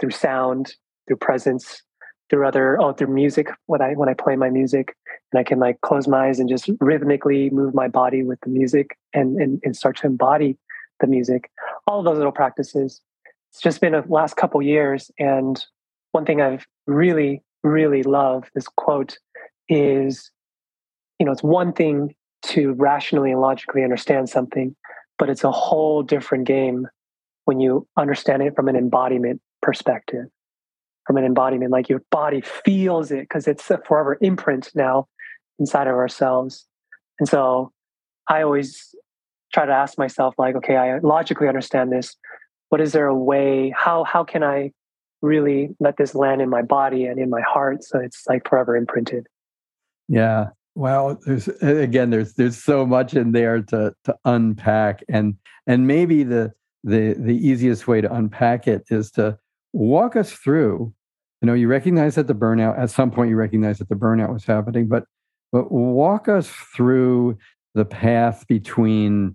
through 0.00 0.10
sound, 0.10 0.74
through 1.06 1.16
presence, 1.16 1.82
through 2.28 2.46
other 2.46 2.80
oh 2.80 2.92
through 2.92 3.12
music 3.12 3.48
when 3.66 3.80
I 3.80 3.92
when 3.92 4.08
I 4.08 4.14
play 4.14 4.36
my 4.36 4.50
music 4.50 4.96
and 5.32 5.38
I 5.38 5.44
can 5.44 5.58
like 5.58 5.80
close 5.80 6.08
my 6.08 6.28
eyes 6.28 6.38
and 6.38 6.48
just 6.48 6.68
rhythmically 6.80 7.50
move 7.50 7.74
my 7.74 7.88
body 7.88 8.22
with 8.22 8.40
the 8.40 8.50
music 8.50 8.96
and 9.14 9.40
and, 9.40 9.60
and 9.64 9.76
start 9.76 9.96
to 9.98 10.06
embody 10.06 10.58
the 11.00 11.06
music. 11.06 11.50
All 11.86 12.02
those 12.02 12.16
little 12.16 12.32
practices. 12.32 13.00
It's 13.52 13.60
just 13.60 13.80
been 13.80 13.94
a 13.94 14.04
last 14.08 14.36
couple 14.36 14.60
years 14.60 15.10
and 15.18 15.62
one 16.12 16.24
thing 16.24 16.40
I've 16.40 16.66
really 16.86 17.42
really 17.62 18.02
love 18.02 18.44
this 18.54 18.68
quote 18.68 19.18
is 19.68 20.30
you 21.18 21.26
know 21.26 21.32
it's 21.32 21.42
one 21.42 21.72
thing 21.72 22.14
to 22.42 22.72
rationally 22.74 23.32
and 23.32 23.40
logically 23.40 23.82
understand 23.82 24.28
something 24.28 24.76
but 25.18 25.30
it's 25.30 25.44
a 25.44 25.50
whole 25.50 26.02
different 26.02 26.44
game 26.44 26.86
when 27.44 27.60
you 27.60 27.86
understand 27.96 28.42
it 28.42 28.54
from 28.54 28.68
an 28.68 28.76
embodiment 28.76 29.40
perspective. 29.62 30.26
From 31.06 31.16
an 31.16 31.24
embodiment 31.24 31.70
like 31.70 31.88
your 31.88 32.02
body 32.10 32.40
feels 32.40 33.12
it 33.12 33.20
because 33.20 33.46
it's 33.46 33.70
a 33.70 33.78
forever 33.86 34.18
imprint 34.20 34.70
now 34.74 35.06
inside 35.58 35.86
of 35.86 35.94
ourselves. 35.94 36.66
And 37.18 37.28
so 37.28 37.72
i 38.28 38.42
always 38.42 38.94
try 39.54 39.64
to 39.64 39.72
ask 39.72 39.96
myself 39.96 40.34
like 40.36 40.56
okay 40.56 40.76
i 40.76 40.98
logically 40.98 41.48
understand 41.48 41.92
this. 41.92 42.16
But 42.70 42.80
is 42.80 42.92
there 42.92 43.06
a 43.06 43.14
way 43.14 43.72
how 43.76 44.02
how 44.02 44.24
can 44.24 44.42
i 44.42 44.72
really 45.22 45.70
let 45.78 45.96
this 45.96 46.14
land 46.14 46.42
in 46.42 46.50
my 46.50 46.62
body 46.62 47.06
and 47.06 47.20
in 47.20 47.30
my 47.30 47.40
heart 47.40 47.84
so 47.84 48.00
it's 48.00 48.24
like 48.28 48.48
forever 48.48 48.76
imprinted? 48.76 49.28
Yeah 50.08 50.48
well 50.76 51.18
there's 51.24 51.48
again 51.62 52.10
there's 52.10 52.34
there's 52.34 52.62
so 52.62 52.86
much 52.86 53.14
in 53.14 53.32
there 53.32 53.62
to 53.62 53.92
to 54.04 54.14
unpack 54.26 55.02
and 55.08 55.34
and 55.66 55.86
maybe 55.86 56.22
the 56.22 56.52
the 56.84 57.14
the 57.18 57.34
easiest 57.34 57.88
way 57.88 58.00
to 58.00 58.14
unpack 58.14 58.68
it 58.68 58.84
is 58.90 59.10
to 59.10 59.36
walk 59.72 60.14
us 60.14 60.32
through 60.32 60.92
you 61.40 61.46
know 61.46 61.54
you 61.54 61.66
recognize 61.66 62.14
that 62.14 62.26
the 62.26 62.34
burnout 62.34 62.78
at 62.78 62.90
some 62.90 63.10
point 63.10 63.30
you 63.30 63.36
recognize 63.36 63.78
that 63.78 63.88
the 63.88 63.94
burnout 63.94 64.32
was 64.32 64.44
happening 64.44 64.86
but 64.86 65.04
but 65.50 65.72
walk 65.72 66.28
us 66.28 66.48
through 66.74 67.36
the 67.74 67.84
path 67.84 68.46
between 68.46 69.34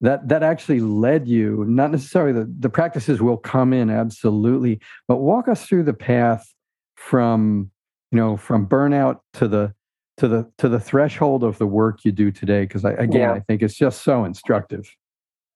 that 0.00 0.26
that 0.26 0.42
actually 0.42 0.80
led 0.80 1.28
you 1.28 1.66
not 1.68 1.90
necessarily 1.90 2.32
the, 2.32 2.50
the 2.58 2.70
practices 2.70 3.20
will 3.20 3.36
come 3.36 3.74
in 3.74 3.90
absolutely 3.90 4.80
but 5.06 5.18
walk 5.18 5.48
us 5.48 5.66
through 5.66 5.82
the 5.82 5.94
path 5.94 6.50
from 6.94 7.70
you 8.10 8.16
know 8.16 8.38
from 8.38 8.66
burnout 8.66 9.20
to 9.34 9.46
the 9.46 9.74
to 10.18 10.28
the 10.28 10.50
to 10.58 10.68
the 10.68 10.80
threshold 10.80 11.44
of 11.44 11.58
the 11.58 11.66
work 11.66 12.04
you 12.04 12.12
do 12.12 12.30
today 12.30 12.62
because 12.62 12.84
I, 12.84 12.92
again 12.92 13.20
yeah. 13.20 13.32
i 13.32 13.40
think 13.40 13.62
it's 13.62 13.74
just 13.74 14.02
so 14.02 14.24
instructive. 14.24 14.90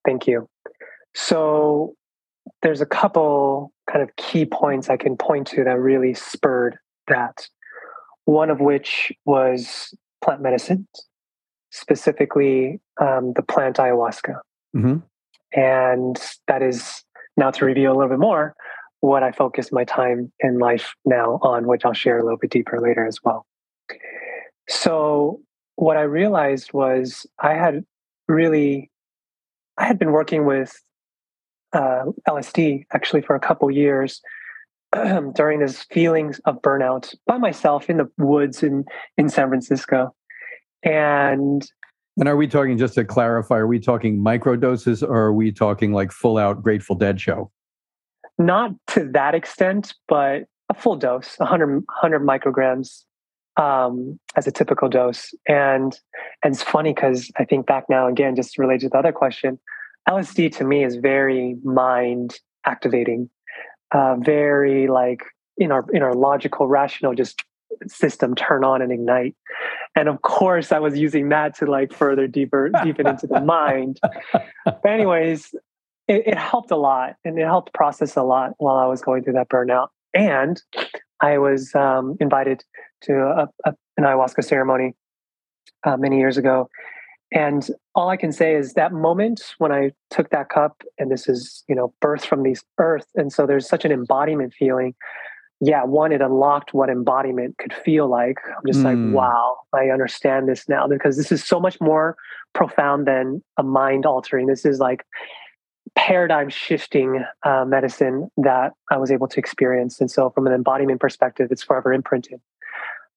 Thank 0.04 0.26
you. 0.26 0.48
So 1.14 1.94
there's 2.62 2.80
a 2.80 2.86
couple 2.86 3.72
kind 3.90 4.02
of 4.02 4.14
key 4.16 4.46
points 4.46 4.88
i 4.88 4.96
can 4.96 5.16
point 5.16 5.46
to 5.48 5.64
that 5.64 5.78
really 5.78 6.14
spurred 6.14 6.78
that. 7.08 7.46
One 8.24 8.50
of 8.50 8.60
which 8.60 9.12
was 9.24 9.94
plant 10.22 10.40
medicine 10.40 10.86
specifically 11.70 12.80
um, 13.00 13.32
the 13.34 13.42
plant 13.42 13.76
ayahuasca. 13.76 14.40
Mm-hmm. 14.76 14.98
and 15.58 16.20
that 16.46 16.62
is 16.62 17.02
now 17.36 17.50
to 17.50 17.64
reveal 17.64 17.90
a 17.90 17.96
little 17.96 18.08
bit 18.08 18.20
more 18.20 18.54
what 19.00 19.24
i 19.24 19.32
focus 19.32 19.72
my 19.72 19.82
time 19.82 20.30
in 20.38 20.60
life 20.60 20.94
now 21.04 21.40
on 21.42 21.66
which 21.66 21.84
i'll 21.84 21.92
share 21.92 22.18
a 22.18 22.22
little 22.22 22.38
bit 22.38 22.50
deeper 22.50 22.80
later 22.80 23.04
as 23.04 23.18
well 23.24 23.46
so 24.70 25.40
what 25.74 25.96
I 25.96 26.02
realized 26.02 26.72
was 26.72 27.26
I 27.40 27.54
had 27.54 27.84
really, 28.28 28.90
I 29.76 29.84
had 29.84 29.98
been 29.98 30.12
working 30.12 30.46
with 30.46 30.80
uh, 31.72 32.04
LSD 32.28 32.84
actually 32.92 33.22
for 33.22 33.34
a 33.34 33.40
couple 33.40 33.70
years 33.70 34.20
during 35.34 35.60
this 35.60 35.82
feelings 35.84 36.40
of 36.44 36.62
burnout 36.62 37.14
by 37.26 37.38
myself 37.38 37.90
in 37.90 37.96
the 37.96 38.08
woods 38.18 38.62
in 38.62 38.84
in 39.16 39.28
San 39.28 39.48
Francisco, 39.48 40.14
and 40.84 41.68
and 42.16 42.28
are 42.28 42.36
we 42.36 42.48
talking 42.48 42.76
just 42.76 42.94
to 42.94 43.04
clarify? 43.04 43.56
Are 43.56 43.66
we 43.66 43.78
talking 43.78 44.22
micro 44.22 44.56
doses, 44.56 45.02
or 45.02 45.16
are 45.16 45.32
we 45.32 45.52
talking 45.52 45.92
like 45.92 46.12
full 46.12 46.38
out 46.38 46.62
Grateful 46.62 46.96
Dead 46.96 47.20
show? 47.20 47.50
Not 48.38 48.72
to 48.88 49.08
that 49.12 49.34
extent, 49.34 49.94
but 50.08 50.44
a 50.68 50.74
full 50.74 50.96
dose, 50.96 51.34
100, 51.38 51.84
100 51.86 52.22
micrograms 52.22 53.04
um, 53.60 54.18
as 54.36 54.46
a 54.46 54.50
typical 54.50 54.88
dose. 54.88 55.34
And 55.46 55.98
and 56.42 56.54
it's 56.54 56.62
funny 56.62 56.94
because 56.94 57.30
I 57.36 57.44
think 57.44 57.66
back 57.66 57.84
now 57.88 58.08
again, 58.08 58.34
just 58.34 58.58
related 58.58 58.86
to 58.86 58.88
the 58.90 58.98
other 58.98 59.12
question, 59.12 59.58
LSD 60.08 60.56
to 60.56 60.64
me 60.64 60.84
is 60.84 60.96
very 60.96 61.56
mind 61.62 62.38
activating, 62.64 63.28
uh, 63.92 64.16
very 64.16 64.88
like 64.88 65.22
in 65.58 65.72
our 65.72 65.84
in 65.92 66.02
our 66.02 66.14
logical, 66.14 66.66
rational, 66.66 67.14
just 67.14 67.44
system 67.86 68.34
turn 68.34 68.64
on 68.64 68.82
and 68.82 68.92
ignite. 68.92 69.34
And 69.94 70.08
of 70.08 70.22
course, 70.22 70.72
I 70.72 70.78
was 70.78 70.98
using 70.98 71.28
that 71.28 71.56
to 71.58 71.66
like 71.66 71.92
further 71.92 72.26
deeper 72.26 72.70
deepen 72.82 73.06
into 73.06 73.26
the 73.26 73.40
mind. 73.40 74.00
But 74.64 74.86
anyways, 74.86 75.54
it, 76.08 76.26
it 76.26 76.38
helped 76.38 76.70
a 76.70 76.76
lot, 76.76 77.16
and 77.24 77.38
it 77.38 77.44
helped 77.44 77.74
process 77.74 78.16
a 78.16 78.22
lot 78.22 78.52
while 78.58 78.76
I 78.76 78.86
was 78.86 79.02
going 79.02 79.22
through 79.22 79.34
that 79.34 79.48
burnout. 79.48 79.88
And 80.14 80.60
I 81.20 81.38
was 81.38 81.74
um, 81.74 82.16
invited 82.20 82.64
to 83.02 83.12
a, 83.14 83.48
a, 83.64 83.74
an 83.96 84.04
ayahuasca 84.04 84.44
ceremony 84.44 84.94
uh, 85.84 85.96
many 85.96 86.18
years 86.18 86.36
ago. 86.36 86.68
And 87.32 87.68
all 87.94 88.08
I 88.08 88.16
can 88.16 88.32
say 88.32 88.54
is 88.54 88.74
that 88.74 88.92
moment 88.92 89.54
when 89.58 89.70
I 89.70 89.92
took 90.10 90.30
that 90.30 90.48
cup, 90.48 90.82
and 90.98 91.10
this 91.10 91.28
is, 91.28 91.62
you 91.68 91.74
know, 91.74 91.94
birth 92.00 92.24
from 92.24 92.42
the 92.42 92.56
earth. 92.78 93.06
And 93.14 93.32
so 93.32 93.46
there's 93.46 93.68
such 93.68 93.84
an 93.84 93.92
embodiment 93.92 94.52
feeling. 94.52 94.94
Yeah, 95.60 95.84
one, 95.84 96.10
it 96.10 96.22
unlocked 96.22 96.74
what 96.74 96.88
embodiment 96.88 97.56
could 97.58 97.72
feel 97.72 98.08
like. 98.08 98.38
I'm 98.48 98.66
just 98.66 98.80
mm. 98.80 98.84
like, 98.84 98.96
hmm. 98.96 99.12
wow, 99.12 99.58
I 99.74 99.90
understand 99.90 100.48
this 100.48 100.68
now 100.68 100.88
because 100.88 101.16
this 101.16 101.30
is 101.30 101.44
so 101.44 101.60
much 101.60 101.80
more 101.80 102.16
profound 102.54 103.06
than 103.06 103.42
a 103.58 103.62
mind 103.62 104.06
altering. 104.06 104.46
This 104.46 104.64
is 104.64 104.80
like 104.80 105.04
paradigm 105.96 106.48
shifting 106.48 107.24
uh, 107.44 107.64
medicine 107.66 108.30
that 108.38 108.72
I 108.90 108.96
was 108.96 109.10
able 109.10 109.28
to 109.28 109.38
experience. 109.38 110.00
And 110.00 110.10
so, 110.10 110.30
from 110.30 110.46
an 110.46 110.54
embodiment 110.54 110.98
perspective, 110.98 111.48
it's 111.50 111.62
forever 111.62 111.92
imprinted. 111.92 112.40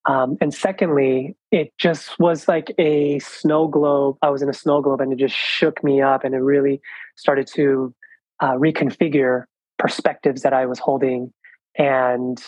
Um, 0.05 0.37
and 0.41 0.53
secondly, 0.53 1.35
it 1.51 1.71
just 1.77 2.19
was 2.19 2.47
like 2.47 2.73
a 2.77 3.19
snow 3.19 3.67
globe. 3.67 4.17
I 4.21 4.29
was 4.29 4.41
in 4.41 4.49
a 4.49 4.53
snow 4.53 4.81
globe 4.81 4.99
and 4.99 5.13
it 5.13 5.19
just 5.19 5.35
shook 5.35 5.83
me 5.83 6.01
up 6.01 6.23
and 6.23 6.35
it 6.35 6.39
really 6.39 6.81
started 7.15 7.47
to 7.55 7.93
uh, 8.41 8.53
reconfigure 8.53 9.43
perspectives 9.79 10.41
that 10.41 10.53
I 10.53 10.65
was 10.65 10.79
holding. 10.79 11.31
And 11.77 12.41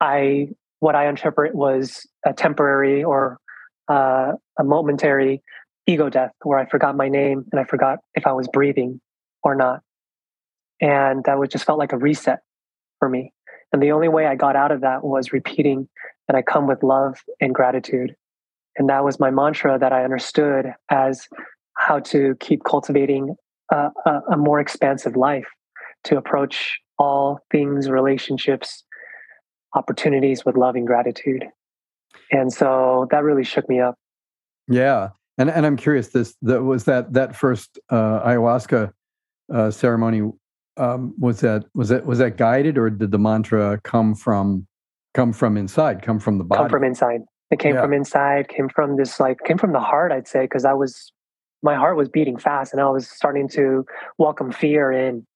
I, 0.00 0.48
what 0.80 0.96
I 0.96 1.08
interpret 1.08 1.54
was 1.54 2.06
a 2.26 2.32
temporary 2.32 3.04
or 3.04 3.38
uh, 3.88 4.32
a 4.58 4.64
momentary 4.64 5.42
ego 5.86 6.08
death 6.08 6.32
where 6.42 6.58
I 6.58 6.66
forgot 6.66 6.96
my 6.96 7.08
name 7.08 7.44
and 7.52 7.60
I 7.60 7.64
forgot 7.64 7.98
if 8.14 8.26
I 8.26 8.32
was 8.32 8.48
breathing 8.52 9.00
or 9.42 9.54
not. 9.54 9.80
And 10.80 11.22
that 11.24 11.38
was 11.38 11.50
just 11.50 11.64
felt 11.64 11.78
like 11.78 11.92
a 11.92 11.98
reset 11.98 12.40
for 12.98 13.08
me. 13.08 13.32
And 13.72 13.82
the 13.82 13.92
only 13.92 14.08
way 14.08 14.26
I 14.26 14.34
got 14.34 14.56
out 14.56 14.72
of 14.72 14.80
that 14.80 15.04
was 15.04 15.32
repeating 15.32 15.88
that 16.26 16.36
I 16.36 16.42
come 16.42 16.66
with 16.66 16.82
love 16.82 17.20
and 17.40 17.54
gratitude. 17.54 18.14
And 18.76 18.88
that 18.88 19.04
was 19.04 19.20
my 19.20 19.30
mantra 19.30 19.78
that 19.78 19.92
I 19.92 20.04
understood 20.04 20.72
as 20.90 21.28
how 21.76 22.00
to 22.00 22.36
keep 22.40 22.64
cultivating 22.64 23.36
a, 23.70 23.90
a, 24.06 24.20
a 24.32 24.36
more 24.36 24.60
expansive 24.60 25.16
life, 25.16 25.46
to 26.04 26.16
approach 26.16 26.78
all 26.98 27.40
things, 27.50 27.88
relationships, 27.88 28.84
opportunities 29.74 30.44
with 30.44 30.56
love 30.56 30.74
and 30.74 30.86
gratitude. 30.86 31.44
And 32.32 32.52
so 32.52 33.06
that 33.10 33.22
really 33.22 33.44
shook 33.44 33.68
me 33.68 33.80
up. 33.80 33.94
Yeah. 34.68 35.10
And, 35.38 35.48
and 35.50 35.64
I'm 35.64 35.76
curious, 35.76 36.08
this 36.08 36.36
that 36.42 36.62
was 36.62 36.84
that 36.84 37.12
that 37.14 37.34
first 37.34 37.78
uh, 37.88 38.20
ayahuasca 38.28 38.92
uh, 39.52 39.70
ceremony 39.70 40.30
um, 40.80 41.14
was 41.18 41.40
that 41.40 41.66
was 41.74 41.90
that 41.90 42.06
was 42.06 42.18
that 42.18 42.36
guided 42.38 42.78
or 42.78 42.88
did 42.88 43.10
the 43.10 43.18
mantra 43.18 43.78
come 43.84 44.14
from 44.14 44.66
come 45.12 45.32
from 45.32 45.56
inside, 45.56 46.02
come 46.02 46.18
from 46.18 46.38
the 46.38 46.44
body? 46.44 46.60
Come 46.60 46.70
from 46.70 46.84
inside. 46.84 47.20
It 47.50 47.58
came 47.58 47.74
yeah. 47.74 47.82
from 47.82 47.92
inside, 47.92 48.48
came 48.48 48.68
from 48.68 48.96
this 48.96 49.20
like 49.20 49.38
came 49.44 49.58
from 49.58 49.72
the 49.72 49.80
heart, 49.80 50.10
I'd 50.10 50.26
say, 50.26 50.42
because 50.42 50.64
I 50.64 50.72
was 50.72 51.12
my 51.62 51.74
heart 51.74 51.96
was 51.96 52.08
beating 52.08 52.38
fast 52.38 52.72
and 52.72 52.80
I 52.80 52.88
was 52.88 53.08
starting 53.08 53.46
to 53.50 53.84
welcome 54.16 54.50
fear 54.50 54.90
in 54.90 55.26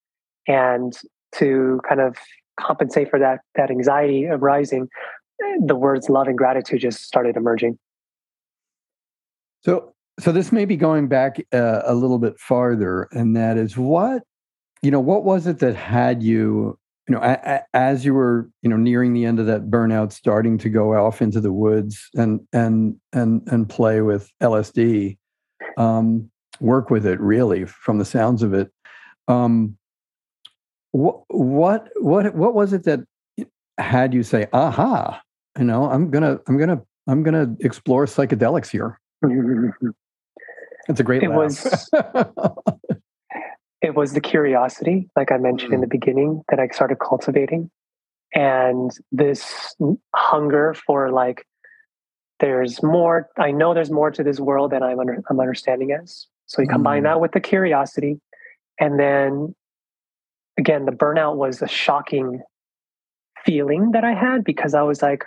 and 0.48 0.96
to 1.36 1.80
kind 1.86 2.00
of 2.00 2.16
compensate 2.58 3.10
for 3.10 3.18
that 3.18 3.40
that 3.56 3.70
anxiety 3.70 4.26
arising, 4.26 4.88
the 5.66 5.74
words 5.74 6.08
love 6.08 6.26
and 6.26 6.38
gratitude 6.38 6.80
just 6.80 7.02
started 7.02 7.36
emerging. 7.36 7.78
So 9.62 9.92
so 10.18 10.32
this 10.32 10.52
may 10.52 10.64
be 10.64 10.76
going 10.76 11.08
back 11.08 11.44
uh, 11.52 11.82
a 11.84 11.94
little 11.94 12.18
bit 12.18 12.38
farther, 12.38 13.08
and 13.12 13.36
that 13.36 13.58
is 13.58 13.76
what 13.76 14.22
you 14.84 14.90
know. 14.90 15.00
What 15.00 15.24
was 15.24 15.46
it 15.46 15.58
that 15.58 15.74
had 15.74 16.22
you 16.22 16.78
you 17.08 17.14
know, 17.14 17.20
a, 17.20 17.38
a, 17.44 17.60
as 17.74 18.04
you 18.04 18.14
were, 18.14 18.48
you 18.62 18.70
know, 18.70 18.76
nearing 18.76 19.12
the 19.12 19.26
end 19.26 19.38
of 19.38 19.46
that 19.46 19.70
burnout, 19.70 20.12
starting 20.12 20.56
to 20.58 20.70
go 20.70 20.94
off 20.94 21.20
into 21.20 21.40
the 21.40 21.52
woods 21.52 22.08
and 22.14 22.40
and 22.52 22.96
and 23.12 23.46
and 23.46 23.68
play 23.68 24.00
with 24.00 24.30
LSD, 24.42 25.18
um, 25.76 26.30
work 26.60 26.90
with 26.90 27.04
it 27.04 27.20
really, 27.20 27.66
from 27.66 27.98
the 27.98 28.04
sounds 28.04 28.42
of 28.42 28.54
it. 28.54 28.70
Um, 29.28 29.76
what 30.92 31.22
what 31.28 31.88
what 31.96 32.34
what 32.34 32.54
was 32.54 32.72
it 32.72 32.84
that 32.84 33.00
had 33.78 34.14
you 34.14 34.22
say, 34.22 34.46
"Aha"? 34.52 35.20
You 35.58 35.64
know, 35.64 35.90
I'm 35.90 36.10
gonna 36.10 36.38
I'm 36.48 36.56
gonna 36.56 36.80
I'm 37.06 37.22
gonna 37.22 37.54
explore 37.60 38.06
psychedelics 38.06 38.70
here. 38.70 38.98
it's 40.88 41.00
a 41.00 41.02
great. 41.02 41.22
It 41.22 41.28
laugh. 41.28 41.36
was. 41.36 41.90
it 43.84 43.94
was 43.94 44.14
the 44.14 44.20
curiosity, 44.20 45.10
like 45.14 45.30
I 45.30 45.36
mentioned 45.36 45.72
mm. 45.72 45.74
in 45.74 45.80
the 45.82 45.86
beginning, 45.86 46.42
that 46.48 46.58
I 46.58 46.68
started 46.68 46.96
cultivating. 47.06 47.70
And 48.34 48.90
this 49.12 49.76
hunger 50.14 50.74
for 50.86 51.12
like, 51.12 51.46
there's 52.40 52.82
more, 52.82 53.28
I 53.38 53.50
know 53.50 53.74
there's 53.74 53.90
more 53.90 54.10
to 54.10 54.24
this 54.24 54.40
world 54.40 54.72
than 54.72 54.82
I'm, 54.82 54.98
under, 54.98 55.22
I'm 55.28 55.38
understanding 55.38 55.92
as. 55.92 56.26
So 56.46 56.62
you 56.62 56.68
combine 56.68 57.02
mm. 57.02 57.04
that 57.04 57.20
with 57.20 57.32
the 57.32 57.40
curiosity. 57.40 58.20
And 58.80 58.98
then 58.98 59.54
again, 60.58 60.86
the 60.86 60.92
burnout 60.92 61.36
was 61.36 61.60
a 61.60 61.68
shocking 61.68 62.40
feeling 63.44 63.90
that 63.92 64.02
I 64.02 64.14
had 64.14 64.44
because 64.44 64.72
I 64.72 64.80
was 64.80 65.02
like, 65.02 65.24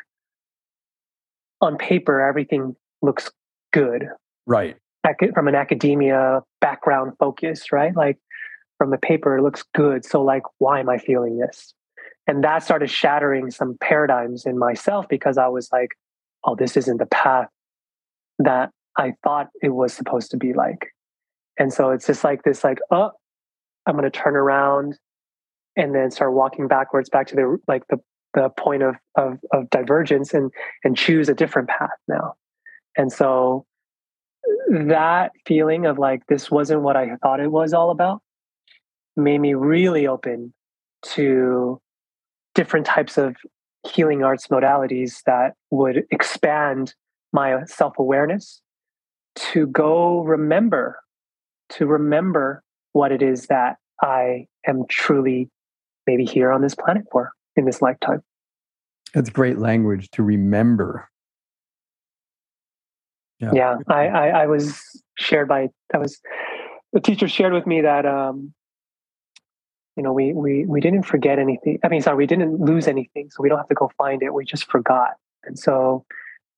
on 1.62 1.78
paper, 1.78 2.28
everything 2.28 2.76
looks 3.04 3.30
good. 3.72 4.08
Right. 4.48 4.78
From 5.36 5.48
an 5.48 5.56
academia 5.56 6.42
background 6.60 7.14
focus, 7.20 7.72
right? 7.72 7.96
Like 7.96 8.18
from 8.78 8.92
the 8.92 8.98
paper, 8.98 9.38
it 9.38 9.44
looks 9.44 9.64
good. 9.74 10.06
So, 10.06 10.22
like, 10.22 10.44
why 10.60 10.80
am 10.80 10.90
I 10.90 10.98
feeling 10.98 11.38
this? 11.38 11.74
And 12.28 12.44
that 12.44 12.64
started 12.64 12.90
shattering 12.90 13.52
some 13.52 13.78
paradigms 13.80 14.46
in 14.46 14.58
myself 14.58 15.08
because 15.08 15.38
I 15.38 15.48
was 15.48 15.70
like, 15.72 15.92
oh, 16.44 16.56
this 16.56 16.78
isn't 16.78 16.98
the 16.98 17.06
path 17.06 17.48
that 18.40 18.72
I 18.98 19.14
thought 19.24 19.48
it 19.62 19.70
was 19.70 19.94
supposed 19.94 20.32
to 20.32 20.38
be 20.38 20.54
like. 20.54 20.88
And 21.58 21.74
so 21.74 21.92
it's 21.92 22.06
just 22.06 22.24
like 22.24 22.44
this, 22.44 22.64
like, 22.64 22.80
oh, 22.92 23.12
I'm 23.86 23.96
going 23.96 24.04
to 24.04 24.12
turn 24.12 24.36
around 24.36 24.98
and 25.76 25.96
then 25.96 26.12
start 26.12 26.34
walking 26.34 26.68
backwards 26.68 27.10
back 27.10 27.28
to 27.28 27.36
the 27.36 27.58
like 27.68 27.84
the 27.88 27.98
the 28.34 28.50
point 28.50 28.84
of 28.84 28.96
of, 29.16 29.40
of 29.54 29.70
divergence 29.70 30.34
and 30.34 30.52
and 30.84 30.98
choose 30.98 31.30
a 31.30 31.34
different 31.34 31.70
path 31.70 31.90
now. 32.08 32.34
And 32.98 33.12
so 33.12 33.66
that 34.70 35.32
feeling 35.46 35.86
of 35.86 35.98
like 35.98 36.26
this 36.28 36.52
wasn't 36.52 36.82
what 36.82 36.98
I 36.98 37.16
thought 37.22 37.40
it 37.40 37.52
was 37.52 37.74
all 37.74 37.92
about 37.92 38.22
made 39.18 39.40
me 39.40 39.54
really 39.54 40.08
open 40.08 40.54
to 41.04 41.80
different 42.56 42.86
types 42.86 43.18
of 43.18 43.36
healing 43.88 44.24
arts 44.24 44.48
modalities 44.48 45.22
that 45.26 45.54
would 45.72 46.04
expand 46.12 46.94
my 47.34 47.64
self-awareness 47.66 48.62
to 49.36 49.68
go 49.68 50.22
remember 50.22 51.00
to 51.70 51.86
remember 51.86 52.64
what 52.94 53.12
it 53.12 53.22
is 53.22 53.48
that 53.48 53.78
i 54.02 54.46
am 54.66 54.84
truly 54.90 55.50
maybe 56.08 56.26
here 56.26 56.52
on 56.52 56.62
this 56.62 56.74
planet 56.74 57.04
for 57.12 57.32
in 57.56 57.66
this 57.66 57.82
lifetime. 57.82 58.24
That's 59.14 59.30
great 59.30 59.58
language 59.58 60.10
to 60.12 60.24
remember. 60.24 61.10
Yeah, 63.40 63.52
yeah 63.54 63.76
I, 63.88 64.08
I, 64.08 64.28
I 64.28 64.46
was 64.48 64.82
shared 65.20 65.48
by 65.48 65.70
i 65.94 65.98
was 65.98 66.20
the 66.94 67.00
teacher 67.00 67.28
shared 67.28 67.54
with 67.54 67.68
me 67.68 67.82
that 67.82 68.06
um, 68.06 68.54
you 69.98 70.04
know, 70.04 70.14
we 70.14 70.32
we 70.32 70.64
we 70.66 70.80
didn't 70.80 71.04
forget 71.04 71.40
anything. 71.40 71.80
I 71.84 71.90
mean, 71.90 72.02
sorry, 72.02 72.18
we 72.18 72.28
didn't 72.28 72.62
lose 72.62 72.88
anything, 72.88 73.30
so 73.32 73.42
we 73.42 73.50
don't 73.50 73.58
have 73.58 73.68
to 73.70 73.76
go 73.76 73.92
find 73.98 74.22
it. 74.22 74.34
We 74.34 74.46
just 74.46 74.70
forgot, 74.70 75.16
and 75.44 75.58
so 75.58 76.06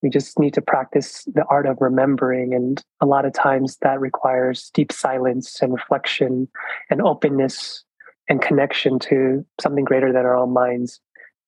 we 0.02 0.10
just 0.10 0.38
need 0.38 0.54
to 0.54 0.62
practice 0.62 1.24
the 1.34 1.46
art 1.50 1.66
of 1.66 1.78
remembering. 1.80 2.54
And 2.54 2.84
a 3.00 3.06
lot 3.06 3.26
of 3.26 3.34
times 3.34 3.78
that 3.82 4.00
requires 4.00 4.70
deep 4.74 4.92
silence 4.92 5.62
and 5.62 5.74
reflection 5.74 6.50
and 6.90 7.02
openness 7.02 7.84
and 8.28 8.42
connection 8.42 9.00
to 9.00 9.46
something 9.60 9.86
greater 9.86 10.12
than 10.12 10.26
our 10.26 10.36
own 10.36 10.54
minds 10.54 11.00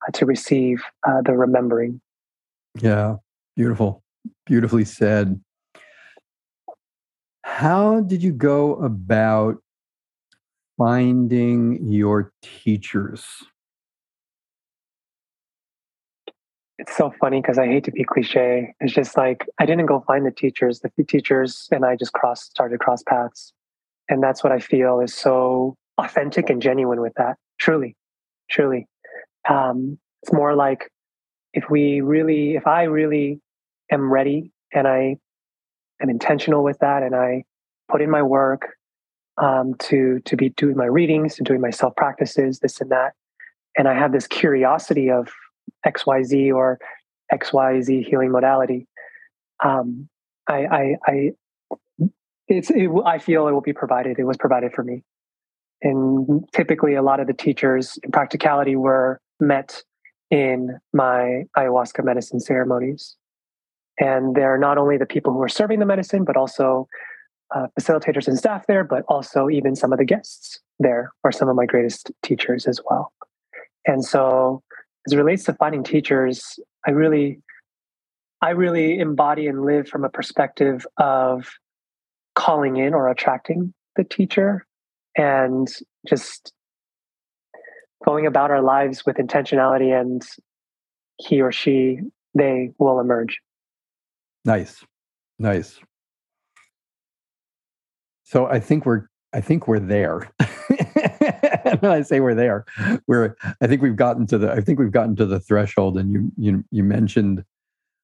uh, 0.08 0.12
to 0.14 0.26
receive 0.26 0.82
uh, 1.08 1.22
the 1.22 1.34
remembering. 1.34 2.02
Yeah, 2.80 3.18
beautiful, 3.58 4.02
beautifully 4.46 4.86
said. 4.86 5.42
How 7.44 8.00
did 8.00 8.24
you 8.24 8.32
go 8.32 8.76
about 8.76 9.58
finding 10.78 11.80
your 11.90 12.32
teachers? 12.42 13.26
It's 16.78 16.98
so 16.98 17.14
funny 17.20 17.42
because 17.42 17.60
I 17.60 17.68
hate 17.68 17.84
to 17.84 17.92
be 17.92 18.04
cliche. 18.04 18.74
It's 18.80 18.94
just 18.94 19.16
like 19.16 19.46
I 19.60 19.68
didn't 19.68 19.86
go 19.86 20.04
find 20.08 20.26
the 20.26 20.32
teachers. 20.32 20.80
The 20.80 20.92
teachers 21.04 21.68
and 21.72 21.86
I 21.86 21.96
just 21.96 22.14
cross 22.14 22.44
started 22.44 22.80
cross 22.80 23.04
paths. 23.04 23.54
And 24.10 24.22
that's 24.22 24.44
what 24.44 24.52
I 24.52 24.60
feel 24.60 25.00
is 25.00 25.14
so 25.14 25.76
authentic 26.00 26.50
and 26.50 26.62
genuine 26.62 27.00
with 27.00 27.14
that. 27.18 27.38
Truly, 27.60 27.96
truly. 28.50 28.88
Um, 29.48 30.00
it's 30.24 30.34
more 30.34 30.56
like 30.56 30.90
if 31.54 31.66
we 31.70 32.02
really, 32.02 32.56
if 32.56 32.66
I 32.66 32.84
really 32.84 33.42
am 33.92 34.12
ready 34.12 34.52
and 34.74 34.88
I 34.88 35.18
am 36.02 36.10
intentional 36.10 36.64
with 36.64 36.80
that 36.80 37.04
and 37.04 37.16
I 37.16 37.44
put 37.90 38.02
in 38.02 38.10
my 38.10 38.24
work 38.24 38.70
um, 39.42 39.74
to 39.80 40.22
to 40.26 40.38
be 40.38 40.50
doing 40.50 40.78
my 40.78 40.86
readings, 40.86 41.36
to 41.36 41.44
doing 41.44 41.60
my 41.60 41.72
self 41.72 41.96
practices, 41.96 42.60
this 42.60 42.80
and 42.80 42.92
that. 42.92 43.14
And 43.78 43.88
I 43.88 43.94
have 43.94 44.14
this 44.14 44.28
curiosity 44.28 45.10
of 45.10 45.30
X 45.86 46.06
Y 46.06 46.24
Z 46.24 46.52
or 46.52 46.80
X 47.32 47.52
Y 47.52 47.82
Z 47.82 48.04
healing 48.04 48.32
modality. 48.32 48.88
Um, 49.64 50.08
I, 50.48 50.66
I, 50.66 50.96
I 51.08 51.32
it's 52.48 52.70
it, 52.70 52.90
I 53.06 53.18
feel 53.18 53.48
it 53.48 53.52
will 53.52 53.62
be 53.62 53.74
provided. 53.74 54.20
It 54.20 54.26
was 54.26 54.38
provided 54.38 54.74
for 54.74 54.84
me, 54.84 55.04
and 55.82 56.48
typically 56.54 56.96
a 56.96 57.02
lot 57.02 57.20
of 57.20 57.28
the 57.28 57.34
teachers 57.34 57.98
in 58.04 58.12
practicality 58.12 58.76
were 58.76 59.20
met 59.40 59.84
in 60.30 60.78
my 60.94 61.44
ayahuasca 61.58 62.04
medicine 62.04 62.40
ceremonies. 62.40 63.16
And 64.00 64.36
they're 64.36 64.58
not 64.58 64.78
only 64.78 64.98
the 64.98 65.06
people 65.06 65.34
who 65.34 65.42
are 65.42 65.50
serving 65.50 65.80
the 65.80 65.86
medicine, 65.86 66.24
but 66.24 66.38
also 66.38 66.88
uh, 67.56 67.68
facilitators 67.80 68.28
and 68.28 68.38
staff 68.38 68.66
there, 68.68 68.84
but 68.84 69.04
also 69.08 69.50
even 69.50 69.76
some 69.76 69.92
of 69.92 70.00
the 70.00 70.06
guests 70.06 70.60
there 70.82 71.12
are 71.24 71.32
some 71.32 71.48
of 71.48 71.56
my 71.56 71.66
greatest 71.66 72.12
teachers 72.24 72.66
as 72.66 72.80
well. 72.90 73.14
And 73.86 74.04
so, 74.04 74.64
as 75.08 75.14
it 75.14 75.18
relates 75.18 75.44
to 75.46 75.54
finding 75.54 75.84
teachers, 75.84 76.60
I 76.86 76.92
really, 76.92 77.42
I 78.42 78.52
really 78.52 79.00
embody 79.00 79.48
and 79.48 79.64
live 79.64 79.88
from 79.88 80.04
a 80.04 80.10
perspective 80.10 80.86
of 80.98 81.50
calling 82.36 82.78
in 82.78 82.94
or 82.94 83.10
attracting 83.10 83.74
the 83.96 84.04
teacher, 84.04 84.66
and 85.16 85.68
just 86.08 86.54
going 88.06 88.26
about 88.26 88.52
our 88.52 88.62
lives 88.62 89.06
with 89.06 89.18
intentionality, 89.18 90.00
and 90.00 90.24
he 91.18 91.42
or 91.42 91.52
she, 91.52 92.00
they 92.36 92.72
will 92.78 93.00
emerge. 93.00 93.40
Nice, 94.46 94.84
nice. 95.38 95.80
So 98.32 98.48
I 98.48 98.62
think 98.62 98.86
we're 98.86 99.08
I 99.34 99.42
think 99.42 99.68
we're 99.68 99.80
there. 99.80 100.32
when 101.80 101.92
I 101.92 102.02
say 102.02 102.22
we're 102.22 102.36
there, 102.36 102.66
we're 103.06 103.36
I 103.60 103.68
think 103.68 103.82
we've 103.82 103.98
gotten 103.98 104.26
to 104.28 104.38
the 104.38 104.50
I 104.54 104.62
think 104.62 104.80
we've 104.80 104.92
gotten 104.92 105.18
to 105.18 105.26
the 105.26 105.42
threshold 105.42 105.98
and 105.98 106.14
you 106.14 106.32
you 106.38 106.64
you 106.72 106.84
mentioned 106.84 107.44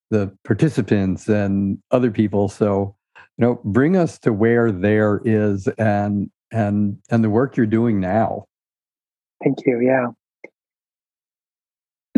the 0.09 0.35
participants 0.43 1.29
and 1.29 1.79
other 1.91 2.11
people. 2.11 2.49
So, 2.49 2.93
you 3.37 3.45
know, 3.45 3.61
bring 3.63 3.95
us 3.95 4.19
to 4.19 4.33
where 4.33 4.69
there 4.69 5.21
is 5.23 5.69
and 5.77 6.29
and 6.51 6.97
and 7.09 7.23
the 7.23 7.29
work 7.29 7.55
you're 7.55 7.65
doing 7.65 8.01
now. 8.01 8.47
Thank 9.41 9.59
you. 9.65 9.79
Yeah. 9.79 10.07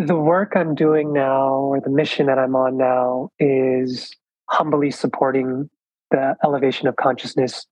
The 0.04 0.16
work 0.16 0.54
I'm 0.56 0.74
doing 0.74 1.14
now 1.14 1.54
or 1.54 1.80
the 1.80 1.92
mission 1.92 2.26
that 2.26 2.40
I'm 2.40 2.56
on 2.56 2.76
now 2.76 3.30
is 3.38 4.12
humbly 4.50 4.90
supporting 4.90 5.70
the 6.10 6.36
elevation 6.44 6.88
of 6.88 6.96
consciousness 6.96 7.68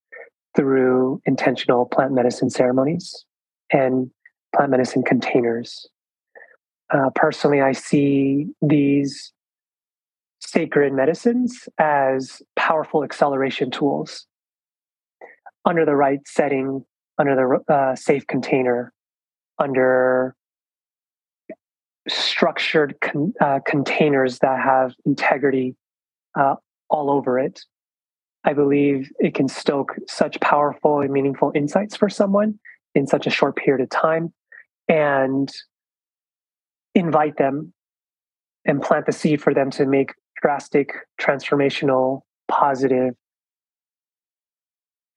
through 0.57 1.21
intentional 1.25 1.85
plant 1.85 2.11
medicine 2.11 2.49
ceremonies. 2.49 3.23
and 3.71 4.09
plant 4.55 4.71
medicine 4.71 5.03
containers. 5.03 5.87
Uh, 6.89 7.09
personally, 7.13 7.61
I 7.61 7.73
see 7.73 8.47
these 8.61 9.33
sacred 10.39 10.93
medicines 10.93 11.67
as 11.77 12.41
powerful 12.55 13.03
acceleration 13.03 13.69
tools 13.71 14.25
under 15.65 15.85
the 15.85 15.95
right 15.95 16.19
setting, 16.25 16.85
under 17.17 17.35
the 17.35 17.73
uh, 17.73 17.95
safe 17.95 18.25
container, 18.27 18.93
under 19.59 20.33
structured 22.07 22.95
con- 23.01 23.33
uh, 23.41 23.59
containers 23.65 24.39
that 24.39 24.61
have 24.61 24.93
integrity 25.05 25.75
uh, 26.39 26.55
all 26.89 27.11
over 27.11 27.37
it. 27.37 27.59
I 28.47 28.53
believe 28.53 29.11
it 29.19 29.35
can 29.35 29.49
stoke 29.49 29.95
such 30.07 30.39
powerful 30.39 31.01
and 31.01 31.11
meaningful 31.11 31.51
insights 31.53 31.97
for 31.97 32.07
someone 32.07 32.57
in 32.95 33.05
such 33.05 33.27
a 33.27 33.29
short 33.29 33.57
period 33.57 33.83
of 33.83 33.89
time 33.89 34.33
and 34.87 35.53
invite 36.95 37.35
them 37.35 37.73
and 38.63 38.81
plant 38.81 39.05
the 39.05 39.11
seed 39.11 39.41
for 39.41 39.53
them 39.53 39.69
to 39.71 39.85
make 39.85 40.13
drastic, 40.41 40.93
transformational, 41.19 42.21
positive 42.47 43.15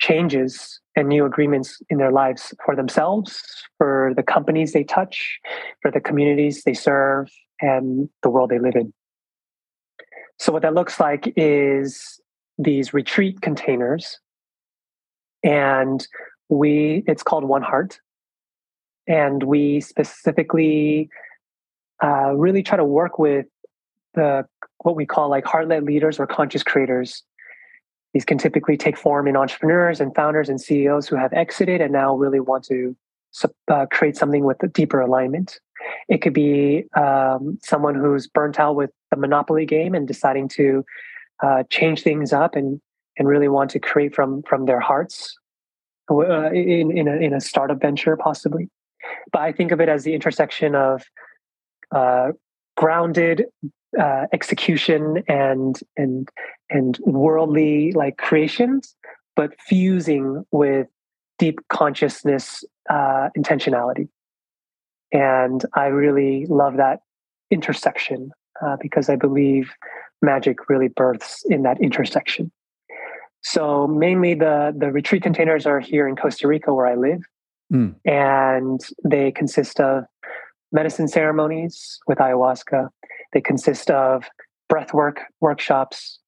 changes 0.00 0.80
and 0.96 1.08
new 1.08 1.24
agreements 1.24 1.80
in 1.88 1.98
their 1.98 2.10
lives 2.10 2.52
for 2.66 2.74
themselves, 2.74 3.40
for 3.78 4.12
the 4.16 4.24
companies 4.24 4.72
they 4.72 4.82
touch, 4.82 5.38
for 5.82 5.92
the 5.92 6.00
communities 6.00 6.64
they 6.64 6.74
serve, 6.74 7.28
and 7.60 8.08
the 8.24 8.30
world 8.30 8.50
they 8.50 8.58
live 8.58 8.74
in. 8.74 8.92
So, 10.40 10.52
what 10.52 10.62
that 10.62 10.74
looks 10.74 10.98
like 10.98 11.32
is 11.36 12.19
these 12.60 12.92
retreat 12.92 13.40
containers, 13.40 14.18
and 15.42 16.06
we 16.48 17.02
it's 17.06 17.22
called 17.22 17.44
One 17.44 17.62
Heart, 17.62 18.00
and 19.06 19.42
we 19.42 19.80
specifically 19.80 21.08
uh, 22.02 22.32
really 22.34 22.62
try 22.62 22.76
to 22.76 22.84
work 22.84 23.18
with 23.18 23.46
the 24.14 24.46
what 24.78 24.96
we 24.96 25.06
call 25.06 25.28
like 25.28 25.44
heart-led 25.44 25.84
leaders 25.84 26.18
or 26.18 26.26
conscious 26.26 26.62
creators 26.62 27.22
these 28.12 28.24
can 28.24 28.38
typically 28.38 28.76
take 28.76 28.96
form 28.96 29.28
in 29.28 29.36
entrepreneurs 29.36 30.00
and 30.00 30.14
founders 30.14 30.48
and 30.48 30.60
CEOs 30.60 31.06
who 31.06 31.16
have 31.16 31.32
exited 31.32 31.80
and 31.80 31.92
now 31.92 32.16
really 32.16 32.40
want 32.40 32.64
to 32.64 32.96
uh, 33.68 33.86
create 33.92 34.16
something 34.16 34.44
with 34.44 34.62
a 34.62 34.68
deeper 34.68 35.00
alignment. 35.00 35.60
It 36.08 36.20
could 36.20 36.34
be 36.34 36.84
um, 36.96 37.58
someone 37.62 37.94
who's 37.94 38.26
burnt 38.26 38.58
out 38.58 38.74
with 38.74 38.90
the 39.10 39.16
monopoly 39.16 39.64
game 39.64 39.94
and 39.94 40.08
deciding 40.08 40.48
to 40.48 40.84
uh, 41.42 41.62
change 41.70 42.02
things 42.02 42.32
up 42.32 42.54
and 42.56 42.80
and 43.18 43.28
really 43.28 43.48
want 43.48 43.70
to 43.70 43.78
create 43.78 44.14
from 44.14 44.42
from 44.42 44.66
their 44.66 44.80
hearts 44.80 45.36
uh, 46.10 46.50
in 46.52 46.96
in 46.96 47.08
a, 47.08 47.16
in 47.16 47.32
a 47.32 47.40
startup 47.40 47.80
venture 47.80 48.16
possibly. 48.16 48.68
But 49.32 49.42
I 49.42 49.52
think 49.52 49.72
of 49.72 49.80
it 49.80 49.88
as 49.88 50.04
the 50.04 50.14
intersection 50.14 50.74
of 50.74 51.02
uh, 51.94 52.32
grounded 52.76 53.46
uh, 53.98 54.26
execution 54.32 55.22
and 55.28 55.78
and 55.96 56.28
and 56.68 56.98
worldly 57.04 57.92
like 57.92 58.16
creations, 58.18 58.94
but 59.36 59.58
fusing 59.60 60.44
with 60.52 60.86
deep 61.38 61.58
consciousness 61.68 62.64
uh, 62.88 63.28
intentionality. 63.36 64.08
And 65.12 65.64
I 65.74 65.86
really 65.86 66.46
love 66.46 66.76
that 66.76 67.00
intersection 67.50 68.30
uh, 68.64 68.76
because 68.80 69.08
I 69.08 69.16
believe 69.16 69.72
magic 70.22 70.68
really 70.68 70.88
births 70.88 71.44
in 71.48 71.62
that 71.62 71.80
intersection. 71.80 72.50
So 73.42 73.86
mainly 73.86 74.34
the 74.34 74.74
the 74.76 74.90
retreat 74.90 75.22
containers 75.22 75.66
are 75.66 75.80
here 75.80 76.06
in 76.06 76.16
Costa 76.16 76.46
Rica 76.46 76.74
where 76.74 76.86
I 76.86 76.94
live, 76.94 77.22
mm. 77.72 77.94
and 78.04 78.80
they 79.04 79.32
consist 79.32 79.80
of 79.80 80.04
medicine 80.72 81.08
ceremonies 81.08 81.98
with 82.06 82.18
ayahuasca, 82.18 82.88
they 83.32 83.40
consist 83.40 83.90
of 83.90 84.24
breathwork 84.70 85.18
workshops, 85.40 86.18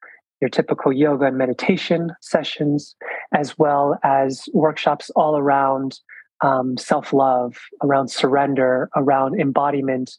your 0.40 0.48
typical 0.48 0.92
yoga 0.92 1.26
and 1.26 1.38
meditation 1.38 2.11
sessions, 2.20 2.96
as 3.33 3.59
well 3.59 3.98
as 4.02 4.48
workshops 4.52 5.11
all 5.14 5.37
around 5.37 6.00
um, 6.42 6.76
self 6.76 7.12
love, 7.12 7.57
around 7.83 8.11
surrender, 8.11 8.90
around 8.96 9.40
embodiment, 9.40 10.11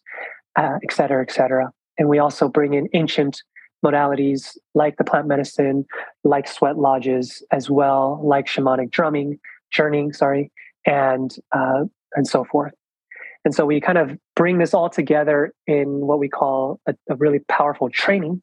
uh, 0.56 0.78
et 0.84 0.94
cetera, 0.94 1.22
et 1.22 1.32
cetera. 1.32 1.72
And 1.98 2.08
we 2.08 2.20
also 2.20 2.48
bring 2.48 2.74
in 2.74 2.88
ancient 2.94 3.44
modalities 3.84 4.58
like 4.74 4.98
the 4.98 5.04
plant 5.04 5.28
medicine, 5.28 5.86
like 6.24 6.48
sweat 6.48 6.78
lodges, 6.78 7.44
as 7.52 7.70
well, 7.70 8.22
like 8.24 8.48
shamanic 8.48 8.92
drumming, 8.92 9.40
journeying, 9.72 10.14
sorry, 10.14 10.52
and 10.86 11.36
uh, 11.52 11.84
and 12.16 12.28
so 12.28 12.44
forth. 12.44 12.74
And 13.46 13.54
so 13.54 13.66
we 13.66 13.82
kind 13.82 13.98
of 13.98 14.18
bring 14.36 14.58
this 14.58 14.74
all 14.74 14.90
together 14.90 15.54
in 15.68 15.88
what 15.88 16.20
we 16.20 16.30
call 16.30 16.80
a, 16.88 16.96
a 17.10 17.16
really 17.16 17.40
powerful 17.50 17.90
training. 17.90 18.42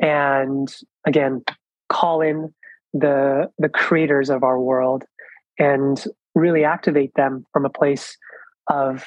And 0.00 0.72
again, 1.06 1.42
call 1.88 2.20
in 2.20 2.54
the 2.92 3.50
the 3.58 3.68
creators 3.68 4.30
of 4.30 4.42
our 4.42 4.60
world 4.60 5.04
and 5.58 6.02
really 6.34 6.64
activate 6.64 7.14
them 7.14 7.44
from 7.52 7.64
a 7.64 7.70
place 7.70 8.16
of 8.68 9.06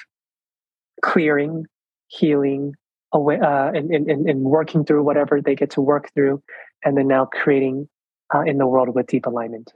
clearing, 1.02 1.65
healing, 2.08 2.73
away, 3.12 3.39
uh, 3.39 3.72
and, 3.72 3.91
and, 3.91 4.30
and 4.30 4.41
working 4.41 4.86
through 4.86 5.04
whatever 5.04 5.41
they 5.41 5.56
get 5.56 5.72
to 5.72 5.82
work 5.82 6.12
through, 6.13 6.41
and 6.84 6.98
then 6.98 7.08
now 7.08 7.26
creating 7.26 7.88
uh, 8.34 8.41
in 8.41 8.58
the 8.58 8.67
world 8.67 8.93
with 8.93 9.08
deep 9.08 9.26
alignment. 9.26 9.74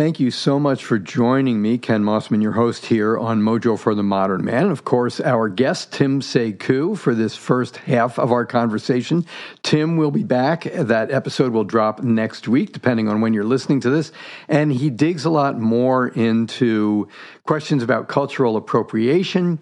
Thank 0.00 0.18
you 0.18 0.30
so 0.30 0.58
much 0.58 0.82
for 0.82 0.98
joining 0.98 1.60
me, 1.60 1.76
Ken 1.76 2.02
Mossman, 2.02 2.40
your 2.40 2.52
host 2.52 2.86
here 2.86 3.18
on 3.18 3.42
Mojo 3.42 3.78
for 3.78 3.94
the 3.94 4.02
Modern 4.02 4.42
Man. 4.42 4.62
And 4.62 4.72
of 4.72 4.82
course, 4.82 5.20
our 5.20 5.50
guest, 5.50 5.92
Tim 5.92 6.22
Sekou, 6.22 6.96
for 6.96 7.14
this 7.14 7.36
first 7.36 7.76
half 7.76 8.18
of 8.18 8.32
our 8.32 8.46
conversation. 8.46 9.26
Tim 9.62 9.98
will 9.98 10.10
be 10.10 10.24
back. 10.24 10.62
That 10.62 11.10
episode 11.10 11.52
will 11.52 11.64
drop 11.64 12.02
next 12.02 12.48
week, 12.48 12.72
depending 12.72 13.08
on 13.08 13.20
when 13.20 13.34
you're 13.34 13.44
listening 13.44 13.80
to 13.80 13.90
this. 13.90 14.10
And 14.48 14.72
he 14.72 14.88
digs 14.88 15.26
a 15.26 15.30
lot 15.30 15.60
more 15.60 16.08
into 16.08 17.06
questions 17.44 17.82
about 17.82 18.08
cultural 18.08 18.56
appropriation 18.56 19.58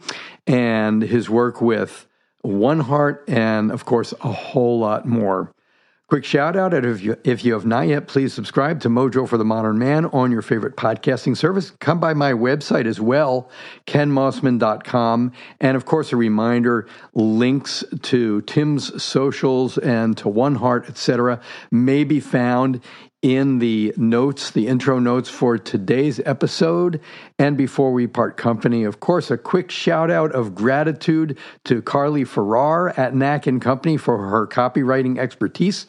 and 0.46 1.03
his 1.03 1.29
work 1.29 1.61
with 1.61 2.07
One 2.42 2.79
Heart, 2.79 3.24
and 3.27 3.72
of 3.72 3.85
course, 3.85 4.14
a 4.20 4.31
whole 4.31 4.79
lot 4.79 5.05
more. 5.05 5.53
Quick 6.09 6.25
shout 6.25 6.57
out 6.57 6.73
if 6.73 7.03
you, 7.03 7.16
if 7.23 7.44
you 7.44 7.53
have 7.53 7.66
not 7.66 7.87
yet, 7.87 8.09
please 8.09 8.33
subscribe 8.33 8.81
to 8.81 8.88
Mojo 8.88 9.29
for 9.29 9.37
the 9.37 9.44
Modern 9.44 9.79
Man 9.79 10.07
on 10.07 10.31
your 10.31 10.40
favorite 10.40 10.75
podcasting 10.75 11.37
service. 11.37 11.73
Come 11.81 12.01
by 12.01 12.14
my 12.14 12.33
website 12.33 12.87
as 12.87 12.99
well, 12.99 13.51
kenmossman.com. 13.87 15.33
And 15.61 15.77
of 15.77 15.85
course, 15.85 16.11
a 16.11 16.16
reminder 16.16 16.88
links 17.12 17.85
to 18.05 18.40
Tim's 18.40 19.03
socials 19.03 19.77
and 19.77 20.16
to 20.16 20.31
One 20.31 20.55
Heart, 20.55 20.88
etc., 20.88 21.42
may 21.71 22.05
be 22.05 22.21
found 22.21 22.81
in 23.21 23.59
the 23.59 23.92
notes, 23.99 24.51
the 24.53 24.66
intro 24.66 24.99
notes 24.99 25.29
for 25.29 25.59
today's 25.59 26.21
episode. 26.21 27.03
And 27.38 27.59
before 27.59 27.92
we 27.92 28.07
part 28.07 28.38
company, 28.38 28.85
of 28.85 29.01
course, 29.01 29.31
a 29.31 29.37
quick 29.37 29.71
shout 29.71 30.11
out 30.11 30.33
of 30.33 30.55
gratitude 30.55 31.37
to 31.64 31.83
Carly 31.83 32.25
Farrar 32.25 32.99
at 32.99 33.14
Knack 33.14 33.47
and 33.47 33.61
Company 33.61 33.99
for 33.99 34.16
her 34.29 34.47
copywriting 34.47 35.18
expertise 35.18 35.87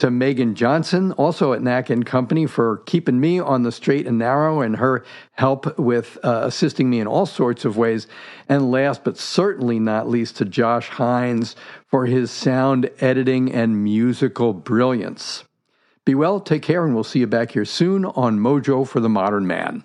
to 0.00 0.10
Megan 0.10 0.54
Johnson, 0.54 1.12
also 1.12 1.52
at 1.52 1.62
Knack 1.62 1.90
and 1.90 2.04
Company, 2.04 2.46
for 2.46 2.78
keeping 2.86 3.20
me 3.20 3.38
on 3.38 3.62
the 3.62 3.72
straight 3.72 4.06
and 4.06 4.18
narrow 4.18 4.60
and 4.60 4.76
her 4.76 5.04
help 5.32 5.78
with 5.78 6.18
uh, 6.22 6.40
assisting 6.44 6.90
me 6.90 7.00
in 7.00 7.06
all 7.06 7.26
sorts 7.26 7.64
of 7.64 7.76
ways. 7.76 8.06
And 8.48 8.70
last 8.70 9.04
but 9.04 9.16
certainly 9.16 9.78
not 9.78 10.08
least, 10.08 10.36
to 10.36 10.44
Josh 10.44 10.88
Hines 10.88 11.54
for 11.86 12.06
his 12.06 12.30
sound 12.30 12.90
editing 13.00 13.52
and 13.52 13.84
musical 13.84 14.52
brilliance. 14.52 15.44
Be 16.04 16.14
well, 16.14 16.40
take 16.40 16.62
care, 16.62 16.84
and 16.84 16.94
we'll 16.94 17.04
see 17.04 17.20
you 17.20 17.26
back 17.26 17.52
here 17.52 17.64
soon 17.64 18.04
on 18.04 18.38
Mojo 18.38 18.88
for 18.88 19.00
the 19.00 19.08
Modern 19.08 19.46
Man. 19.46 19.84